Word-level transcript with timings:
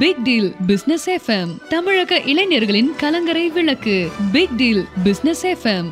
Big 0.00 0.20
deal 0.22 0.54
business 0.66 1.04
FM 1.10 1.50
தமிழக 1.68 2.18
இளைஞர்களின் 2.20 2.90
கலங்கரை 2.96 3.48
விளக்கு. 3.48 4.08
Big 4.32 4.54
deal 4.56 4.84
business 5.04 5.42
FM 5.46 5.88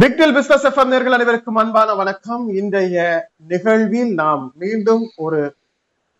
big deal 0.00 0.34
business 0.38 0.66
FM 0.66 0.92
நேர்கள் 0.92 1.16
அனைவருக்கும் 1.16 1.54
அன்பான 1.54 1.94
வணக்கம். 1.94 2.48
இன்றைய 2.48 3.28
நிகழ்வில் 3.48 4.14
நாம் 4.14 4.52
மீண்டும் 4.58 5.10
ஒரு 5.16 5.56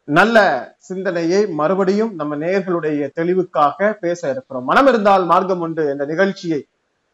நல்ல 0.04 0.36
சிந்தனையை 0.78 1.46
மறுபடியும் 1.46 2.14
நம்ம 2.14 2.36
நேர்களுடைய 2.36 3.10
தெளிவுக்காக 3.20 3.92
பேச 3.92 4.30
இருக்கிறோம். 4.30 4.64
மனம் 4.64 4.86
இருந்தால் 4.86 5.24
மார்க்கம் 5.24 5.60
உண்டு 5.60 5.88
என்ற 5.88 6.04
நிகழ்ச்சியை 6.04 6.66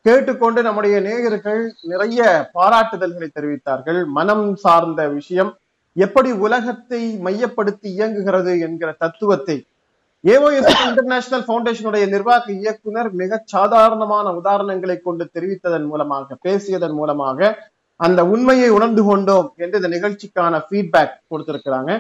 கேட்டுக்கொண்டு 0.07 0.61
நம்முடைய 0.67 0.97
நேயர்கள் 1.07 1.63
நிறைய 1.93 2.21
பாராட்டுதல்களை 2.59 3.29
தெரிவித்தார்கள். 3.39 4.01
மனம் 4.19 4.47
சார்ந்த 4.65 5.03
விஷயம் 5.17 5.51
எப்படி 6.05 6.31
உலகத்தை 6.47 7.01
மையப்படுத்தி 7.27 7.89
இயங்குகிறது 7.97 8.53
என்கிற 8.67 8.91
தத்துவத்தை. 9.03 9.57
ஏஓஎஸ் 10.25 10.71
இன்டர்நேஷனல் 10.89 11.45
பவுண்டேஷனுடைய 11.49 12.05
நிர்வாக 12.15 12.47
இயக்குனர் 12.61 13.11
மிக 13.21 13.41
சாதாரணமான 13.55 14.27
உதாரணங்களை 14.41 14.97
கொண்டு 15.09 15.25
தெரிவித்ததன் 15.37 15.89
மூலமாக 15.91 16.37
பேசியதன் 16.47 16.97
மூலமாக 17.01 17.51
அந்த 18.07 18.21
உண்மையை 18.35 18.71
உணர்ந்து 18.79 19.03
கொண்டோம் 19.09 19.49
என்று 19.63 19.79
இந்த 19.81 19.91
நிகழ்ச்சிக்கான 19.97 20.61
ஃபீட்பேக் 20.67 21.15
கொடுத்திருக்கிறாங்க. 21.31 21.93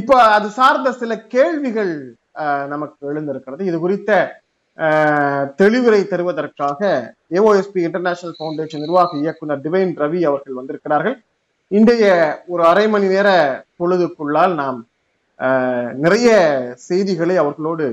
இப்போ 0.00 0.16
அது 0.36 0.48
சார்ந்த 0.58 0.88
சில 1.02 1.12
கேள்விகள் 1.34 1.92
நமக்கு 2.72 3.00
எழுந்திருக்கிறது. 3.10 3.62
இது 3.70 3.78
குறித்த 3.84 4.10
தெளிவுரை 5.60 6.00
தருவதற்காக 6.12 6.80
ஏஓஎஸ்பி 7.38 7.80
இன்டர்நேஷனல் 7.86 8.38
பவுண்டேஷன் 8.40 8.82
நிர்வாக 8.84 9.16
இயக்குனர் 9.22 9.62
டிவைன் 9.66 9.92
ரவி 10.02 10.20
அவர்கள் 10.30 10.58
வந்திருக்கிறார்கள். 10.60 11.16
இன்றைய 11.70 12.06
ஒரு 12.52 12.62
அரை 12.70 12.86
மணி 12.94 13.06
நேர 13.12 13.28
பொழுதுக்குள்ளால் 13.78 14.54
நாம் 14.62 14.80
நிறைய 16.04 16.30
செய்திகளை 16.88 17.36
அவர்களோடு 17.42 17.86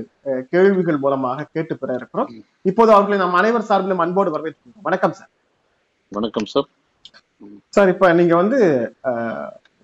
கேள்விகள் 0.52 1.02
மூலமாக 1.04 1.46
கேட்டு 1.54 1.74
பெற 1.76 1.92
இருக்கிறோம். 1.98 2.30
இப்போது 2.70 2.90
அவர்களை 2.96 3.18
நாம் 3.22 3.38
அனைவர் 3.40 3.68
சார்பிலும் 3.70 4.02
அன்போடு 4.04 4.34
வரவேற்கிறோம் 4.34 4.86
வணக்கம் 4.88 5.16
சார். 5.18 5.30
வணக்கம் 6.12 6.48
சார். 6.52 6.68
சார் 7.76 7.90
இப்ப 7.94 8.12
நீங்க 8.18 8.34
வந்து 8.42 8.60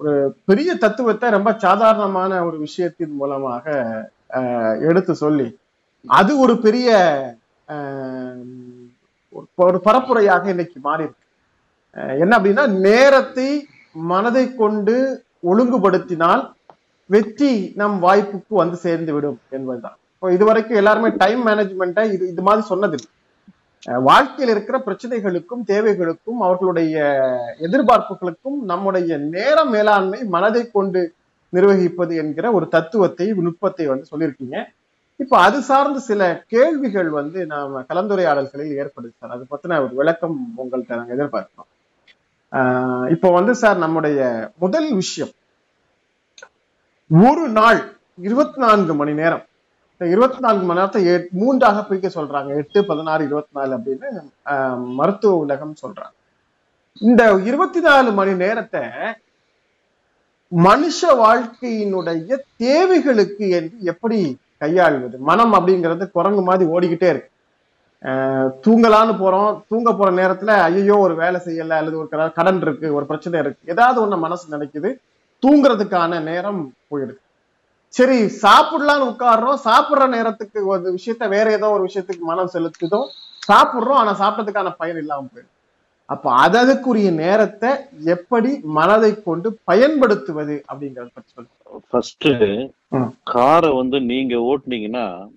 ஒரு 0.00 0.12
பெரிய 0.48 0.70
தத்துவத்தை 0.82 1.28
ரொம்ப 1.36 1.50
சாதாரணமான 1.64 2.32
ஒரு 2.48 2.56
விஷயத்தின் 2.66 3.14
மூலமாக 3.20 3.64
எடுத்து 4.90 5.12
சொல்லி 5.24 5.48
அது 6.08 6.38
ஒரு 6.38 6.58
பெரிய 6.58 6.88
ஒரு- 9.34 9.80
பரப்புரையாக 9.84 10.46
இன்னைக்கு 10.46 10.80
மாறி 10.80 11.02
இருக்கு 11.02 11.24
என்ன 12.18 12.38
அப்படின்னா 12.38 12.68
நேரத்தை 12.68 13.66
மனதை 13.92 14.54
கொண்டு 14.54 15.24
ஒழுங்குபடுத்தினால் 15.42 16.50
வெற்றி 17.06 17.72
நம் 17.76 18.02
வாய்ப்புக்கு 18.02 18.54
வந்து 18.54 18.76
சேர்ந்து 18.76 19.12
விடும் 19.12 19.40
என்பதுதான். 19.50 19.96
இப்போ 20.14 20.32
இதுவரைக்கும் 20.32 20.76
எல்லாருமே 20.76 21.08
டைம் 21.08 21.46
மேனேஜ்மெண்ட்டை 21.46 22.12
இது 22.12 22.28
இது 22.28 22.42
மாதிரி 22.42 22.66
சொன்னதில்லை. 22.68 23.06
வாழ்க்கையில் 24.02 24.54
இருக்கிற 24.54 24.78
பிரச்சனைகளுக்கும் 24.78 25.62
தேவைகளுக்கும் 25.66 26.38
அவர்களுடைய 26.40 26.96
எதிர்பார்ப்புகளுக்கும் 27.60 28.58
நம்முடைய 28.62 29.16
நேர 29.16 29.64
மேலாண்மை 29.64 30.24
மனதை 30.24 30.70
கொண்டு 30.70 31.12
நிர்வகிப்பது 31.52 32.16
என்கிற 32.16 32.52
ஒரு 32.52 32.68
தத்துவத்தை 32.68 33.32
நுட்பத்தை 33.32 33.86
வந்து 33.86 34.06
சொல்லியிருக்கீங்க. 34.10 34.64
இப்ப 35.18 35.38
அது 35.38 35.62
சார்ந்த 35.62 35.98
சில 35.98 36.44
கேள்விகள் 36.46 37.08
வந்து 37.08 37.46
நாம 37.46 37.80
கலந்துரையாடல்களில் 37.80 38.84
ஏற்படுது 38.84 39.10
சார். 39.18 39.30
அது 39.30 39.46
பத்தின 39.50 39.84
ஒரு 39.84 39.94
விளக்கம் 39.94 40.54
உங்கள்கிட்ட 40.56 40.96
நாங்க 40.96 41.14
எதிர்பார்க்கிறோம். 41.14 41.92
ஆஹ் 42.52 43.10
இப்போ 43.10 43.30
வந்து 43.30 43.54
சார் 43.54 43.76
நம்முடைய 43.76 44.50
முதல் 44.58 44.94
விஷயம் 44.94 45.32
ஒரு 47.08 47.48
நாள் 47.48 47.96
இருபத்தி 48.16 48.60
நான்கு 48.60 48.94
மணி 48.94 49.12
நேரம். 49.12 49.44
இந்த 49.96 50.12
இருபத்தி 50.12 50.38
நான்கு 50.38 50.64
மணி 50.64 50.78
நேரத்தை 50.78 51.06
எட்- 51.06 51.30
மூன்றாக 51.30 51.84
பிரிக்க 51.84 52.22
சொல்றாங்க. 52.22 52.56
எட்டு 52.56 52.84
பதினாறு 52.84 53.24
இருபத்தி 53.24 53.60
நாலு 53.60 53.76
அப்படின்னு 53.76 54.30
ஆஹ் 54.44 54.84
மருத்துவ 54.84 55.36
உலகம் 55.36 55.74
சொல்றாங்க. 55.86 56.16
இந்த 57.00 57.40
இருபத்தி 57.44 57.80
நாலு 57.80 58.12
மணி 58.12 58.34
நேரத்தை 58.34 58.80
மனுஷ 60.56 61.10
வாழ்க்கையினுடைய 61.10 62.38
தேவைகளுக்கு 62.56 63.48
என்று 63.48 63.76
எப்படி 63.80 64.38
கையாள்வது. 64.62 65.16
மனம் 65.30 65.54
அப்படிங்கிறது 65.58 66.04
குரங்கு 66.16 66.42
மாதிரி 66.48 66.64
ஓடிக்கிட்டே 66.74 67.10
இருக்கு. 67.12 67.30
தூங்கலான்னு 68.64 69.14
போறோம் 69.22 69.50
தூங்க 69.70 69.92
போற 69.98 70.08
நேரத்துல 70.18 70.52
ஐயோ 70.66 70.96
ஒரு 71.06 71.14
வேலை 71.22 71.38
செய்யல 71.46 71.78
அல்லது 71.80 71.96
ஒரு 72.00 72.08
கடன் 72.38 72.60
இருக்கு 72.66 72.88
ஒரு 72.98 73.06
பிரச்சனை 73.10 73.40
இருக்கு 73.44 73.72
ஏதாவது 73.74 73.98
ஒண்ணு 74.04 74.18
மனசு 74.26 74.44
நினைக்குது 74.56 74.90
தூங்குறதுக்கான 75.42 76.20
நேரம் 76.28 76.60
போயிடுது. 76.90 77.18
சரி 77.94 78.16
சாப்பிடலான்னு 78.44 79.10
உட்கார்றோம் 79.12 79.60
சாப்பிடுற 79.66 80.06
நேரத்துக்கு 80.16 80.58
ஒரு 80.72 80.92
விஷயத்த 80.96 81.28
வேற 81.34 81.46
ஏதோ 81.58 81.68
ஒரு 81.76 81.84
விஷயத்துக்கு 81.88 82.24
மனம் 82.30 82.52
செலுத்துதோ 82.54 83.00
சாப்பிடுறோம் 83.48 84.00
ஆனா 84.00 84.12
சாப்பிட்டதுக்கான 84.22 84.72
பயன் 84.80 85.00
இல்லாம 85.02 85.28
போயிடும் 85.32 85.54
அப்ப 86.08 86.26
அதற்குரிய 86.44 87.08
நேரத்தை 87.22 87.70
எப்படி 88.14 88.50
மனதை 88.78 89.10
கொண்டு 89.28 89.48
பயன்படுத்துவது 89.70 90.54
அப்படிங்கறத 90.70 91.10
பற்றி 91.14 91.30
சொல்லுங்க. 91.34 91.82
ஃபர்ஸ்ட் 91.90 92.28
காரை 93.24 93.72
வந்து 93.72 94.00
நீங்க 94.00 94.36
ஓட்டுனீங்கன்னா. 94.36 95.28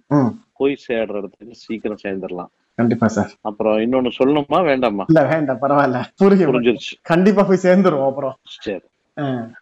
போய் 0.54 0.78
சேர்ற 0.88 1.16
இடத்துக்கு 1.16 1.56
சீக்கிரம் 1.56 1.98
சேர்ந்துடலாம். 2.04 2.46
கண்டிப்பா 2.76 3.08
சார். 3.08 3.32
அப்புறம் 3.42 3.78
இன்னொன்னு 3.78 4.12
சொல்லணுமா 4.20 4.64
வேண்டாமா? 4.64 5.06
இல்ல 5.08 5.28
வேண்டாம் 5.28 5.62
பரவாயில்ல. 5.62 6.04
புரியும் 6.16 6.54
புரிஞ்சிருச்சு. 6.54 6.94
கண்டிப்பா 7.02 7.44
போய் 7.44 7.60
சேர்ந்துரும் 7.64 8.08
அப்புறம். 8.08 8.38
சரி. 8.44 8.82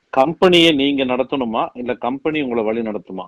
கம்பெனியை 0.10 0.72
நீங்க 0.72 1.04
நடத்தணுமா 1.04 1.70
இல்ல 1.74 1.94
கம்பெனி 1.94 2.42
உங்களை 2.42 2.64
வழி 2.64 2.82
நடத்துமா. 2.82 3.26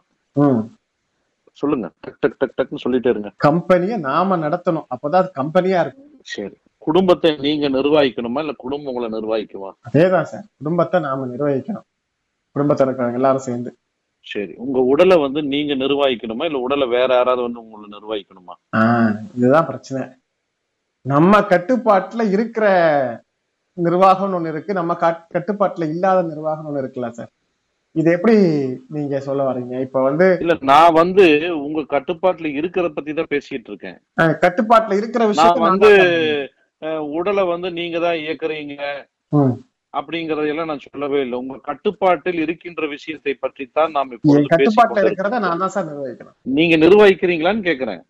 சொல்லுங்க. 1.51 1.91
டக் 1.99 2.19
டக் 2.19 2.37
டக் 2.37 2.53
டக்னு 2.57 2.87
சொல்லிட்டே 2.87 3.09
இருங்க. 3.09 3.31
கம்பெனியை 3.37 3.97
நாம 3.97 4.37
நடத்தணும். 4.37 4.85
அப்பதான் 4.95 5.15
அது 5.15 5.31
கம்பெனியா 5.31 5.81
இருக்கும். 5.81 6.09
சரி. 6.21 6.53
குடும்பத்தை 6.77 7.35
நீங்க 7.35 7.69
நிர்வகிக்கணுமா 7.69 8.39
இல்ல 8.39 8.51
குடும்பம் 8.57 8.93
உங்களை 8.93 9.09
நிர்வகிக்குமா? 9.09 9.71
அதேதான் 9.93 10.21
சார். 10.21 10.43
குடும்பத்தை 10.57 10.99
நாம 10.99 11.25
நிர்வகிக்கணும். 11.25 11.83
குடும்பத்துல 12.55 12.85
இருக்கிறவங்க 12.85 13.13
எல்லாரும் 13.13 13.39
சேர்ந்து. 13.39 13.75
சரி. 14.23 14.53
உங்க 14.57 14.79
உடலை 14.79 15.17
வந்து 15.17 15.43
நீங்க 15.43 15.73
நிர்வகிக்கணுமா? 15.75 16.43
இல்ல 16.43 16.57
உடலை 16.57 16.87
வேற 16.87 17.13
யாராவது 17.13 17.41
வந்து 17.41 17.59
உங்களை 17.59 17.85
நிர்வகிக்கணுமா? 17.89 18.53
இதுதான் 19.35 19.65
பிரச்சனை. 19.65 20.07
நம்ம 21.05 21.39
கட்டுப்பாட்டுல 21.39 22.31
இருக்கிற 22.31 22.65
நிர்வாகம்னு 23.77 24.37
ஒண்ணு 24.37 24.47
இருக்கு. 24.47 24.73
நம்ம 24.73 24.93
கட்- 24.93 25.25
கட்டுப்பாட்டுல 25.33 25.89
இல்லாத 25.89 26.27
நிர்வாகம் 26.27 26.67
ஒண்ணு 26.67 26.79
இருக்குல்ல 26.79 27.09
சார். 27.09 27.29
இது 27.95 28.11
எப்படி 28.11 28.35
நீங்க 28.89 29.19
சொல்ல 29.19 29.43
வர்றீங்க? 29.43 29.79
இப்ப 29.79 30.01
வந்து 30.01 30.37
இல்ல 30.39 30.57
நான் 30.61 30.93
வந்து 30.93 31.25
உங்க 31.63 31.81
கட்டுப்பாட்டுல 31.89 32.49
இருக்கிறத 32.53 32.89
பத்தி 32.89 33.13
தான் 33.13 33.27
பேசிட்டு 33.29 33.67
இருக்கேன். 33.67 33.97
கட்டுப்பாட்டுல 34.17 34.97
இருக்கிற 34.97 35.25
விஷயத்த 35.25 35.59
வந்து 35.59 35.89
உடலை 37.11 37.43
வந்து 37.43 37.71
நீங்க 37.71 37.99
தான் 37.99 38.15
இயக்குறீங்க. 38.15 38.75
ம். 39.93 39.97
அப்படிங்கறதெல்லாம் 39.97 40.65
நான் 40.65 40.79
சொல்லவே 40.79 41.21
இல்லை. 41.21 41.37
உங்க 41.37 41.57
கட்டுப்பாட்டில் 41.63 42.39
இருக்கின்ற 42.39 42.87
விஷயத்தை 42.87 43.33
பற்றி 43.33 43.69
தான் 43.73 43.91
நாம் 43.91 44.11
என் 44.11 44.15
இப்பொழுது 44.17 44.47
கட்டுப்பாட்டுல 44.47 44.95
பேசிக் 44.95 45.09
இருக்கிறத 45.09 45.39
நான் 45.39 45.57
தான் 45.57 45.69
சார் 45.69 45.85
நிர்வகிக்கணும் 45.85 46.37
நீங்க 46.51 46.77
நிர்வகிக்கிறீங்களான்னு 46.77 47.63
கேக்குறேன். 47.63 48.01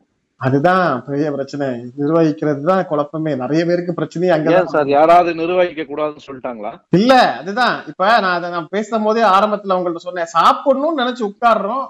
அதுதான் 0.42 1.02
பெரிய 1.08 1.32
பிரச்சனை. 1.32 1.66
நிர்வகிக்கிறது 1.98 2.62
தான் 2.62 2.86
குழப்பமே. 2.86 3.36
நிறைய 3.36 3.66
பேருக்கு 3.66 3.94
பிரச்சனையே 3.94 4.32
அங்கதான். 4.32 4.68
சார்? 4.68 4.88
யாராவது 4.88 5.36
நிர்வகிக்க 5.36 5.84
கூடாதுன்னு 5.84 6.28
சொல்லிட்டாங்களா? 6.28 6.72
இல்ல 6.92 7.14
அதுதான். 7.40 7.76
இப்ப 7.88 8.20
நான் 8.20 8.34
அதை 8.34 8.50
நான் 8.50 8.72
பேசும் 8.72 9.04
போதே 9.04 9.22
ஆரம்பத்துல 9.32 9.76
உங்கள்ட்ட 9.76 9.98
சொன்னேன். 9.98 10.32
சாப்பிடணும்னு 10.34 11.02
நினைச்சு 11.04 11.24
உட்கார்றோம். 11.30 11.86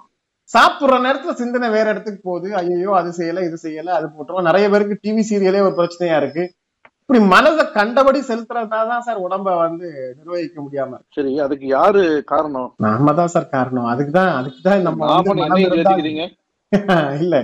சாப்பிடுற 0.53 0.95
நேரத்துல 1.01 1.33
சிந்தனை 1.33 1.69
வேற 1.69 1.89
இடத்துக்கு 1.89 2.21
போகுது. 2.23 2.55
ஐயோ 2.55 2.91
அது 2.91 3.13
செய்யல 3.17 3.43
இது 3.43 3.57
செய்யல 3.63 3.87
அது 3.89 4.07
போட்டுருவோம். 4.07 4.41
நிறைய 4.41 4.69
பேருக்கு 4.69 4.99
டிவி 5.03 5.23
சீரியலே 5.29 5.61
ஒரு 5.61 5.75
பிரச்சனையா 5.75 6.17
இருக்கு. 6.17 6.43
இப்படி 7.11 7.29
மனதை 7.31 7.63
கண்டபடி 7.75 8.19
செலுத்துறதுனால 8.27 8.85
தான் 8.91 9.05
சார் 9.07 9.17
உடம்ப 9.23 9.55
வந்து 9.57 9.87
நிர்வகிக்க 10.19 10.57
முடியாம. 10.61 10.99
சரி 11.15 11.31
அதுக்கு 11.45 11.65
யாரு 11.69 12.01
காரணம்? 12.31 12.69
நாம 12.85 13.13
தான் 13.17 13.31
சார் 13.33 13.47
காரணம். 13.55 13.87
அதுக்குதான் 13.93 14.31
அதுக்குதான் 14.37 14.85
நம்ம 14.87 15.09
இல்ல 17.23 17.35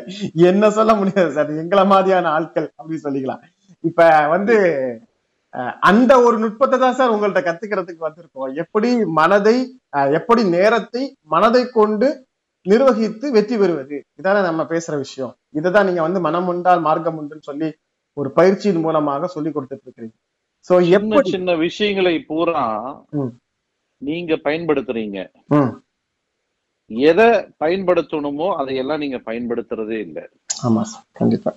என்ன 0.49 0.69
சொல்ல 0.77 0.91
முடியாது 0.99 1.31
சார். 1.37 1.51
எங்களை 1.63 1.83
மாதிரியான 1.91 2.31
ஆட்கள் 2.35 2.69
அப்படின்னு 2.79 3.05
சொல்லிக்கலாம். 3.07 3.43
இப்ப 3.83 4.01
வந்து 4.35 4.55
அஹ், 5.53 5.75
அந்த 5.89 6.13
ஒரு 6.25 6.37
நுட்பத்தை 6.43 6.77
தான் 6.79 6.97
சார் 6.99 7.13
உங்கள்ட்ட 7.13 7.41
கத்துக்கிறதுக்கு 7.47 8.07
வந்திருக்கோம். 8.07 8.53
எப்படி 8.63 8.89
மனதை 9.19 9.57
அஹ், 9.97 10.11
எப்படி 10.19 10.43
நேரத்தை 10.55 11.03
மனதை 11.35 11.63
கொண்டு 11.79 12.09
நிர்வகித்து 12.65 13.27
வெற்றி 13.35 13.57
பெறுவது? 13.57 13.97
இதானே 14.19 14.41
நம்ம 14.47 14.63
பேசுற 14.71 14.95
விஷயம். 15.05 15.33
இதுதான் 15.59 15.87
நீங்க 15.89 16.03
வந்து 16.07 16.21
மனம் 16.27 16.49
உண்டால் 16.53 16.85
மார்க்கம் 16.87 17.19
உண்டுன்னு 17.21 17.49
சொல்லி 17.51 17.69
ஒரு 18.19 18.29
பயிற்சியின் 18.37 18.83
மூலமாக 18.85 19.27
சொல்லி 19.35 19.49
கொடுத்துட்டு 19.51 19.85
இருக்கிறீங்க 19.87 20.15
சோ 20.69 20.75
எப்படி 20.97 21.29
சின்ன 21.35 21.51
விஷயங்களை 21.65 22.13
பூரா. 22.29 22.63
நீங்க 24.01 24.33
பயன்படுத்துறீங்க. 24.47 25.19
எதை 27.11 27.27
பயன்படுத்தணுமோ 27.63 28.47
அதையெல்லாம் 28.59 29.01
நீங்க 29.03 29.19
பயன்படுத்துறதே 29.29 29.97
இல்ல. 30.07 30.19
ஆமா 30.67 30.83
கண்டிப்பா. 31.19 31.51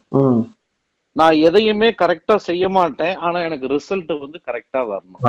நான் 1.17 1.37
எதையுமே 1.49 1.89
கரெக்டா 2.03 2.37
செய்ய 2.49 2.65
மாட்டேன். 2.79 3.15
ஆனா 3.27 3.39
எனக்கு 3.49 3.67
ரிசல்ட் 3.75 4.13
வந்து 4.25 4.41
கரெக்டா 4.49 4.81
வரணும். 4.93 5.21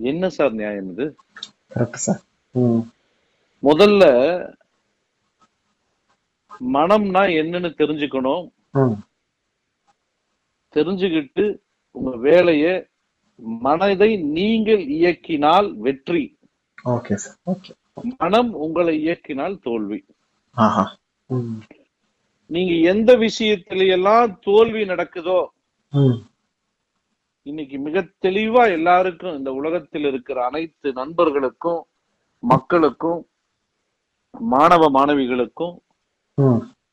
என்ன 0.00 0.28
சார் 0.36 0.54
நியாயம் 0.60 0.90
இது? 0.92 1.06
முதல்ல 3.62 4.04
மனம்னா 6.76 7.22
என்னன்னு 7.40 7.70
தெரிஞ்சுக்கணும். 7.82 8.44
தெரிஞ்சுக்கிட்டு 10.76 11.44
உங்க 11.94 12.12
வேலைய 12.26 12.64
மனதை 13.62 14.08
நீங்கள் 14.36 14.82
இயக்கினால் 14.96 15.68
வெற்றி. 15.78 16.24
மனம் 18.20 18.50
உங்களை 18.64 18.94
இயக்கினால் 19.04 19.56
தோல்வி. 19.60 19.98
நீங்க 22.50 22.72
எந்த 22.90 23.10
விஷயத்துல 23.18 23.86
எல்லாம் 23.96 24.32
தோல்வி 24.40 24.82
நடக்குதோ 24.84 25.40
இன்னைக்கு 27.46 27.76
மிக 27.78 27.96
தெளிவா 28.24 28.62
எல்லாருக்கும் 28.72 29.36
இந்த 29.38 29.50
உலகத்தில் 29.52 30.06
இருக்கிற 30.06 30.38
அனைத்து 30.46 30.88
நண்பர்களுக்கும் 30.92 31.80
மக்களுக்கும் 32.42 33.20
மாணவ 34.34 34.88
மாணவிகளுக்கும் 34.96 35.74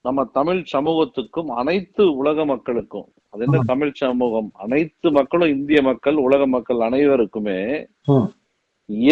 நம்ம 0.05 0.23
தமிழ் 0.37 0.61
சமூகத்துக்கும் 0.73 1.49
அனைத்து 1.59 2.03
உலக 2.21 2.45
மக்களுக்கும் 2.51 3.07
அது 3.33 3.43
என்ன 3.45 3.59
தமிழ் 3.71 3.93
சமூகம் 4.01 4.49
அனைத்து 4.63 5.07
மக்களும் 5.17 5.53
இந்திய 5.55 5.79
மக்கள் 5.89 6.17
உலக 6.25 6.45
மக்கள் 6.55 6.81
அனைவருக்குமே 6.87 7.59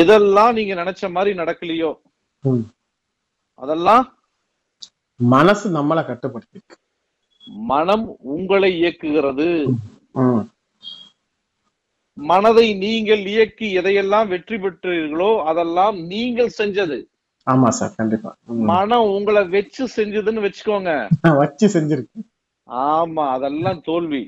எதெல்லாம் 0.02 0.56
நீங்க 0.58 0.74
நினைச்ச 0.82 1.12
மாதிரி 1.16 1.32
நடக்கலையோ 1.42 1.92
அதெல்லாம் 3.60 4.06
மனசு 5.20 5.68
நம்மளை 5.78 6.02
கட்டுப்படுத்திருக்கு. 6.06 6.76
மனம் 7.72 8.06
உங்களை 8.34 8.70
இயக்குகிறது. 8.82 9.48
மனதை 12.18 12.68
நீங்கள் 12.84 13.24
இயக்கி 13.34 13.68
எதையெல்லாம் 13.80 14.28
வெற்றி 14.34 14.58
பெற்றீர்களோ 14.64 15.32
அதெல்லாம் 15.52 15.98
நீங்கள் 16.12 16.56
செஞ்சது. 16.60 16.98
ஆமா 17.48 17.70
சார் 17.70 17.96
கண்டிப்பா. 17.96 18.32
மனம் 18.72 19.12
உங்களை 19.12 19.42
வச்சு 19.48 19.84
செஞ்சதுன்னு 19.96 20.44
வச்சுக்கோங்க. 20.44 20.92
வச்சு 21.42 21.68
செஞ்சிருக்கு. 21.68 22.20
ஆமா 22.68 23.24
அதெல்லாம் 23.32 23.80
தோல்வி. 23.82 24.24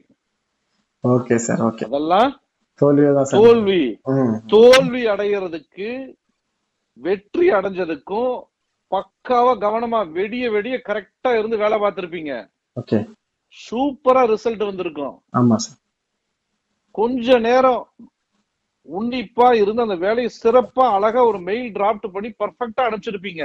Okay 1.04 1.36
sir 1.38 1.62
okay. 1.62 1.86
அதெல்லாம் 1.86 2.32
தோல்வி. 2.82 3.82
தோல்வி 4.48 5.02
அடைகிறதுக்கு 5.08 5.90
வெற்றி 6.98 7.46
அடைஞ்சதுக்கும் 7.52 8.34
பக்காவா 8.92 9.54
கவனமா 9.62 10.00
வெடிய 10.12 10.50
வெடிய 10.52 10.76
கரெக்டா 10.88 11.32
இருந்து 11.40 11.58
வேலை 11.58 11.78
பார்த்திருப்பீங்க. 11.80 12.34
ஓகே. 12.78 13.00
சூப்பரா 13.58 14.24
ரிசல்ட் 14.30 14.66
வந்திருக்கும். 14.66 15.16
ஆமா 15.34 15.56
சார் 15.58 15.80
கொஞ்ச 16.96 17.38
நேரம் 17.40 17.82
உன்னிப்பா 18.90 19.48
இருந்து 19.56 19.82
அந்த 19.82 19.96
வேலையை 19.96 20.30
சிறப்பா 20.44 20.86
அழகா 20.96 21.26
ஒரு 21.26 21.40
மெயில் 21.40 21.72
டிராப்ட் 21.74 22.12
பண்ணி 22.12 22.30
பர்ஃபெக்டா 22.40 22.82
அனுப்பிச்சிருப்பீங்க. 22.82 23.44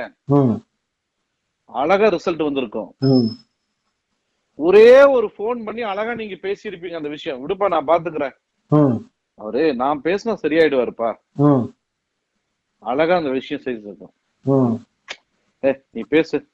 அழகா 1.65 2.07
ரிசல்ட் 2.07 2.43
வந்திருக்கும். 2.43 2.95
ஒரே 4.55 5.03
ஒரு 5.03 5.27
ஃபோன் 5.37 5.65
பண்ணி 5.65 5.83
அழகா 5.83 6.15
நீங்க 6.15 6.35
பேசியிருப்பீங்க 6.35 6.97
அந்த 7.01 7.09
விஷயம். 7.09 7.49
விடுப்பா 7.49 7.69
நான் 7.69 7.87
பாத்துக்கிறேன். 7.87 8.35
அவரு 9.35 9.75
நான் 9.75 10.01
பேசினா 10.05 10.35
சரியாயிடுவாருப்பா. 10.43 11.11
அழகா 12.79 13.17
அந்த 13.17 13.31
விஷயம் 13.31 13.63
செய்திருக்கும். 13.63 14.13
ஏ 15.65 15.81
நீ 15.91 16.01
பேசு. 16.09 16.47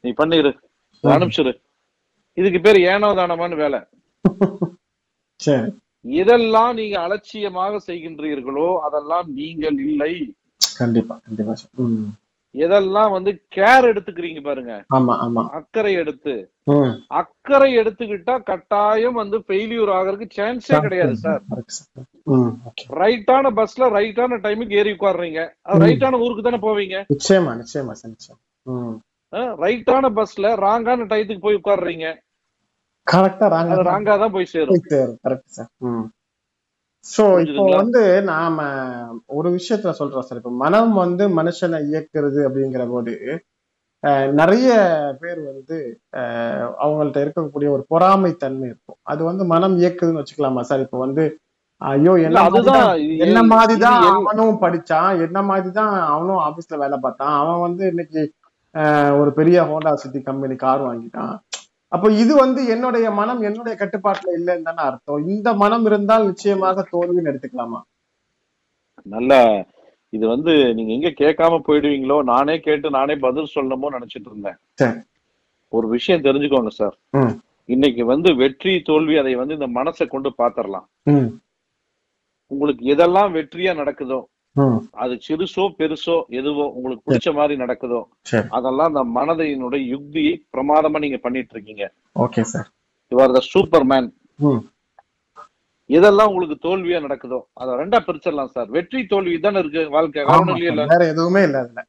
நீ 0.00 0.10
பண்ணிரு. 0.10 0.52
அனுப்பிச்சிரு. 1.02 1.52
இதுக்கு 2.34 2.60
பேர் 2.60 2.78
ஏனோ 2.80 3.08
தானமான்னு 3.14 3.56
வேலை. 3.56 3.80
சரி. 5.36 5.70
இதெல்லாம் 6.04 6.74
நீங்க 6.74 6.96
அலட்சியமாக 7.00 7.80
செய்கின்றீர்களோ 7.86 8.68
அதெல்லாம் 8.80 9.28
நீங்கள் 9.32 9.78
இல்லை. 9.86 10.12
கண்டிப்பா 10.78 11.14
கண்டிப்பா 11.26 11.54
எதெல்லாம் 12.54 13.10
வந்து 13.10 13.40
கேர் 13.56 13.86
எடுத்துக்கிறீங்க 13.90 14.40
பாருங்க. 14.42 14.72
ஆமா 14.88 15.14
ஆமா. 15.24 15.42
அக்கறை 15.50 15.92
எடுத்து. 15.94 16.32
அக்கறை 17.08 17.68
எடுத்துக்கிட்டா 17.76 18.34
கட்டாயம் 18.42 19.12
வந்து 19.12 19.36
ஃபெயிலியூர் 19.38 19.90
ஆகிறதுக்கு 19.90 20.38
சான்ஸே 20.38 20.78
கிடையாது 20.80 21.14
சார். 21.16 21.42
ரைட்டான 23.00 23.52
பஸ்ல 23.52 23.90
ரைட்டான 23.90 24.40
டைமுக்கு 24.42 24.78
ஏறி 24.78 24.92
உட்காடுறீங்க. 24.92 25.42
ரைட்டான 25.84 26.20
ஊருக்கு 26.20 26.42
தானே 26.42 26.60
போவீங்க. 26.62 26.96
நிச்சயமா 27.14 27.52
நிச்சயமா 27.60 27.92
சார் 27.92 28.10
நிச்சயம். 28.10 28.40
ம். 28.66 28.96
ரைட்டான 29.62 30.06
பஸ்ல 30.10 30.54
ராங்கான 30.56 31.06
டயத்துக்கு 31.06 31.40
போய் 31.40 31.60
உட்காடுறீங்க 31.60 32.06
கரெக்டா 33.06 33.46
அது 33.46 33.54
ராங்க 33.56 33.74
ராங்கா 33.90 34.14
தான் 34.22 34.34
போய் 34.34 34.92
சேரும். 34.94 35.14
கரெக்ட் 35.24 35.54
சார் 35.56 35.70
சோ 37.04 37.24
இப்போ? 37.44 37.62
வந்து 37.76 38.00
நாம 38.28 38.56
ஒரு 39.36 39.48
விஷயத்துல 39.54 39.92
சொல்றோம் 39.98 40.26
சார் 40.26 40.40
இப்போ 40.40 40.52
மனம் 40.62 40.92
வந்து 41.00 41.24
மனுஷனை 41.38 41.78
இயக்குறது 41.90 42.40
அப்படிங்கிற 42.48 42.84
போது 42.90 43.14
அஹ், 44.04 44.28
நிறைய 44.38 44.68
பேர் 45.20 45.40
வந்து 45.48 45.76
அஹ், 46.20 46.66
அவங்கள்ட்ட 46.82 47.18
இருக்கக்கூடிய 47.24 47.68
ஒரு 47.74 47.84
பொறாமை 47.90 48.30
தன்மை 48.42 48.66
இருக்கும். 48.70 48.98
அது 49.06 49.22
வந்து 49.26 49.44
மனம் 49.52 49.76
இயக்குதுன்னு 49.80 50.20
வச்சுக்கலாமா 50.20 50.62
சார் 50.68 50.84
இப்போ 50.86 50.98
வந்து 51.04 51.24
ஐயோ 51.82 52.12
என்ன 52.20 52.38
அதுதான் 52.48 52.86
மாதிரிதான் 53.52 53.98
அவனும் 54.20 54.56
படிச்சான் 54.62 55.10
என்ன 55.26 55.38
மாதிரிதான் 55.50 55.94
அவனும் 56.10 56.40
ஆபீஸ்ல 56.46 56.76
வேலை 56.82 56.98
பார்த்தான். 57.00 57.34
அவன் 57.40 57.64
வந்து 57.66 57.84
இன்னைக்கு 57.92 58.22
ஒரு 59.20 59.30
பெரிய 59.38 59.58
ஹோண்டா 59.68 59.92
சிட்டி 60.02 60.20
கம்பெனி 60.24 60.56
கார் 60.58 60.82
வாங்கிட்டான். 60.86 61.34
அப்போ 61.92 62.08
இது 62.22 62.32
வந்து 62.42 62.60
என்னுடைய 62.74 63.06
மனம் 63.20 63.40
என்னுடைய 63.48 63.74
கட்டுப்பாட்டுல 63.78 64.34
இல்லைன்னு 64.38 64.66
தானே 64.68 64.82
அர்த்தம். 64.88 65.22
இந்த 65.34 65.48
மனம் 65.62 65.84
இருந்தால் 65.90 66.26
நிச்சயமாக 66.30 66.84
தோல்வின்னு 66.92 67.30
எடுத்துக்கலாமா? 67.32 67.80
நல்ல 69.14 69.32
இது 70.12 70.24
வந்து 70.34 70.52
நீங்க 70.76 70.90
எங்க 70.96 71.10
கேட்காம 71.22 71.58
போயிடுவீங்களோ 71.66 72.16
நானே 72.32 72.54
கேட்டு 72.66 72.88
நானே 72.98 73.14
பதில் 73.26 73.52
சொல்லணுமோ 73.56 73.90
நினைச்சிட்டு 73.96 74.28
இருந்தேன். 74.30 74.58
ஒரு 75.72 75.86
விஷயம் 75.96 76.26
தெரிஞ்சுக்கோங்க 76.26 76.72
சார். 76.80 76.96
இன்னைக்கு 77.74 78.02
வந்து 78.12 78.28
வெற்றி 78.42 78.72
தோல்வி 78.88 79.16
அதை 79.22 79.32
வந்து 79.40 79.56
இந்த 79.58 79.68
மனசை 79.78 80.06
கொண்டு 80.14 80.30
பாத்திரலாம் 80.40 80.86
உங்களுக்கு 82.50 82.84
எதெல்லாம் 82.94 83.34
வெற்றியா 83.36 83.72
நடக்குதோ 83.80 84.18
அது 84.94 85.14
சிறுசோ 85.26 85.64
பெருசோ 85.78 86.16
எதுவோ 86.30 86.64
உங்களுக்கு 86.72 87.04
பிடிச்ச 87.06 87.30
மாதிரி 87.34 87.54
நடக்குதோ 87.56 88.00
அதெல்லாம் 88.50 88.90
அந்த 88.90 89.02
மனதையினுடைய 89.16 89.82
யுக்தியை 89.86 90.34
பிரமாதமா 90.54 90.98
நீங்க 90.98 91.18
பண்ணிட்டு 91.18 91.54
இருக்கீங்க 91.54 91.84
okay 92.16 92.42
sir. 92.52 92.68
You 93.12 93.18
are 93.20 93.32
the 93.32 93.42
super 93.50 93.84
man 93.84 94.08
hmm. 94.38 94.60
எதெல்லாம் 95.90 96.30
உங்களுக்கு 96.30 96.56
தோல்வியா 96.64 96.98
நடக்குதோ 97.02 97.38
அதை 97.56 97.70
ரெண்டா 97.74 97.98
பிரிச்சிடலாம் 98.06 98.52
சார். 98.52 98.68
வெற்றி 98.70 99.00
தோல்வி 99.06 99.38
தானே 99.38 99.58
இருக்கு 99.58 99.82
வாழ்க்கை. 99.90 100.24
வேற 100.90 101.00
எதுவுமே 101.06 101.42
இல்ல 101.42 101.58
அதுல. 101.60 101.82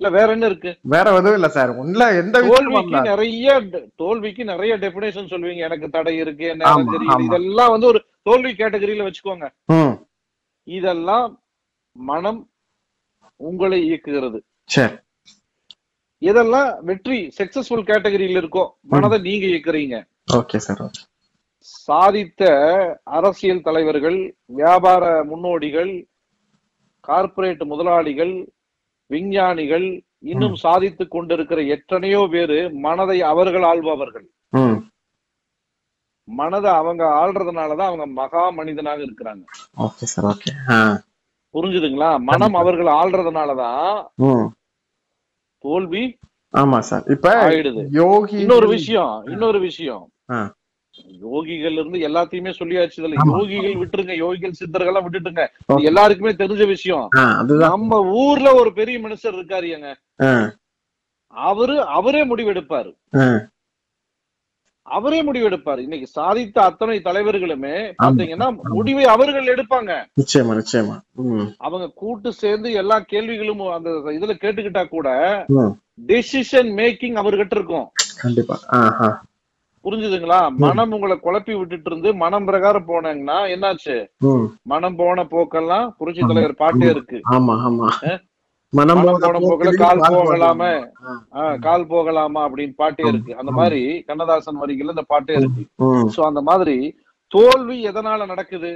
இல்ல 0.00 0.08
வேற 0.10 0.28
என்ன 0.32 0.46
இருக்கு? 0.46 0.70
வேற 0.84 1.06
எதுவும் 1.12 1.36
இல்ல 1.36 1.48
சார். 1.48 1.70
ஒண்ணுல 1.80 2.04
எந்த 2.18 2.36
தோல்விக்கு. 2.46 3.00
நிறைய 3.10 3.48
தோல்விக்கு 3.96 4.44
நிறைய 4.44 4.72
டெபினேஷன் 4.76 5.30
சொல்லுவீங்க. 5.32 5.62
எனக்கு 5.68 5.88
தடை 5.90 6.14
இருக்கு 6.16 6.46
நேரம் 6.60 6.92
தெரியல. 6.94 7.18
இதெல்லாம் 7.26 7.72
வந்து 7.74 7.86
ஒரு 7.86 8.00
தோல்வி 8.22 8.52
கேட்டகரியில 8.52 9.06
வச்சுக்கோங்க. 9.08 9.48
இதெல்லாம் 10.68 11.26
மனம் 11.96 12.40
உங்களை 13.40 13.90
இயக்குகிறது. 13.90 14.38
இதெல்லாம் 16.22 16.80
வெற்றி 16.80 17.18
சக்சஸ்ஃபுல் 17.38 17.88
கேட்டகரியில 17.88 18.40
இருக்கோ 18.40 18.62
மனதை 18.86 19.18
நீங்க 19.20 19.46
இயக்குறீங்க. 19.46 19.96
ஓகே 20.32 20.56
சார் 20.56 20.82
ஓகே 20.82 21.02
சாதித்த 21.88 22.42
அரசியல் 23.10 23.62
தலைவர்கள் 23.62 24.18
வியாபார 24.52 25.24
முன்னோடிகள் 25.24 25.92
கார்ப்பரேட் 27.04 27.64
முதலாளிகள் 27.64 28.34
விஞ்ஞானிகள் 29.10 29.86
இன்னும் 30.24 30.54
சாதித்துக் 30.56 31.10
கொண்டிருக்கிற 31.10 31.62
எத்தனையோ 31.68 32.28
பேரு 32.30 32.58
மனதை 32.80 33.22
அவர்கள் 33.22 33.62
ஆள்பவர்கள். 33.62 34.26
மனதை 36.28 36.70
அவங்க 36.72 37.04
ஆள்றதுனாலதான் 37.22 37.88
அவங்க 37.88 38.06
மகா 38.20 38.50
மனிதனாக 38.50 39.00
இருக்கிறாங்க. 39.02 39.44
ஓகே 39.78 40.04
சார் 40.04 40.24
ஓகே 40.24 40.52
ஆ. 40.68 40.78
புரிஞ்சுதுங்களா? 41.54 42.10
மனம் 42.30 42.54
அவர்கள் 42.54 42.90
ஆள்றதுனாலதான் 43.00 43.88
தோல்வி 45.58 46.18
ஆமா 46.56 46.78
சார். 46.78 47.04
இப்ப 47.06 47.28
ஆயிடுது. 47.48 47.82
யோகி 47.90 48.36
இன்னொரு 48.38 48.68
விஷயம் 48.68 49.14
இன்னொரு 49.26 49.60
விஷயம். 49.60 50.04
யோகிகள் 51.22 51.74
இருந்து 51.76 51.98
எல்லாத்தையுமே 52.08 52.50
சொல்லியாச்சு 52.58 52.98
இதுல. 53.00 53.16
யோகிகள் 53.30 53.78
விட்டுருங்க. 53.80 54.12
யோகிகள் 54.24 54.58
சித்தர்கள்லாம் 54.60 55.06
விட்டுட்டுங்க. 55.06 55.42
Okay. 55.72 55.78
இது 55.78 55.88
எல்லாருக்குமே 55.90 56.32
தெரிஞ்ச 56.32 56.66
விஷயம். 56.66 57.08
நம்ம 57.46 58.00
ஊர்ல 58.24 58.54
ஒரு 58.54 58.72
பெரிய 58.72 58.98
மனுஷர் 58.98 59.38
இருக்காரு 59.38 59.94
அவரு 61.34 61.76
அவரே 61.98 62.20
முடிவெடுப்பாரு. 62.26 62.92
அவரே 64.86 65.18
முடிவெடுப்பாரு. 65.24 65.78
இன்னைக்கு 65.78 66.20
சாதித்த 66.20 66.58
அத்தனை 66.58 67.00
தலைவர்களுமே 67.04 67.76
பாத்தீங்கன்னா 68.02 68.48
முடிவை 68.78 69.04
அவர்கள் 69.04 69.50
எடுப்பாங்க. 69.54 69.92
நிச்சயமா 70.20 70.54
நிச்சயமா. 70.60 70.96
அவங்க 71.58 71.90
கூட்டு 71.94 72.32
சேர்ந்து 72.32 72.72
எல்லா 72.72 72.98
கேள்விகளும் 73.12 73.62
அந்த 73.76 73.90
இதுல 73.90 74.34
கேட்டுக்கிட்டா 74.42 74.88
கூட 74.88 75.08
டெசிஷன் 76.06 76.70
மேக்கிங் 76.80 77.16
அவர்கிட்ட 77.22 77.56
இருக்கும். 77.58 77.86
கண்டிப்பா. 78.20 78.56
புரிஞ்சுதுங்களா? 79.84 80.38
மனம் 80.64 80.92
உங்களை 80.92 81.16
குழப்பி 81.22 81.54
விட்டுட்டு 81.58 81.90
இருந்து 81.90 82.14
மனம் 82.14 82.44
பிரகாரம் 82.44 82.86
போனீங்கன்னா 82.88 83.38
என்னாச்சு. 83.54 83.96
மனம் 84.62 84.96
போன 84.96 85.24
போக்கெல்லாம் 85.24 85.90
புரட்சி 85.98 86.20
தலைவர் 86.20 86.60
பாட்டே 86.62 86.86
இருக்கு. 86.90 87.20
ஆமா 87.30 87.56
ஆமா. 87.68 87.88
மனம் 88.78 89.02
கால் 89.24 89.76
கால் 89.82 90.02
போகலாமே. 90.16 90.72
கால் 91.66 91.90
போகலாமா 91.92 92.40
அப்படின்னு 92.46 92.74
பாட்டே. 92.82 93.04
இருக்கு. 93.10 93.32
அந்த 93.40 93.52
மாதிரி 93.58 93.80
கண்ணதாசன் 94.08 94.60
வரிகள்ல 94.62 94.94
இந்த 94.96 95.06
பாட்டே 95.12 95.36
இருக்கு. 95.40 95.62
சோ 96.14 96.20
அந்த 96.30 96.42
மாதிரி 96.50 96.76
தோல்வி 97.32 97.76
எதனால 97.90 98.26
நடக்குது. 98.32 98.72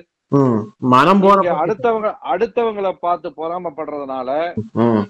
மனம் 0.94 1.20
போக்கில். 1.24 1.58
அடுத்தவங்க 1.62 2.08
அடுத்தவங்களை 2.32 2.92
பார்த்து 3.06 3.28
பொறாமப்படுறதுனால 3.40 4.30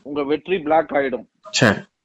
உங்க 0.09 0.23
வெற்றி 0.33 0.59
பிளாக் 0.67 0.93
ஆயிடும். 0.99 1.27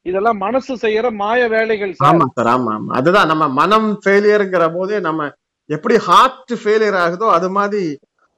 இதெல்லாம் 0.09 0.39
மனசு 0.45 0.73
செய்யற 0.81 1.07
மாய 1.21 1.41
வேலைகள் 1.53 1.91
ஆமா 2.07 2.25
சார். 2.37 2.49
ஆமா 2.53 2.71
ஆமா. 2.77 2.91
அதுதான் 2.99 3.29
நம்ம 3.31 3.45
மனம் 3.59 3.89
ஃபெயிலியர்ங்கிற 4.03 4.65
போதே 4.73 4.97
நம்ம 5.07 5.27
எப்படி 5.69 5.95
ஹார்ட் 6.07 6.53
ஃபெயிலியர் 6.63 6.97
ஆகுதோ 7.03 7.27
அது 7.37 7.49
மாதிரி 7.57 7.83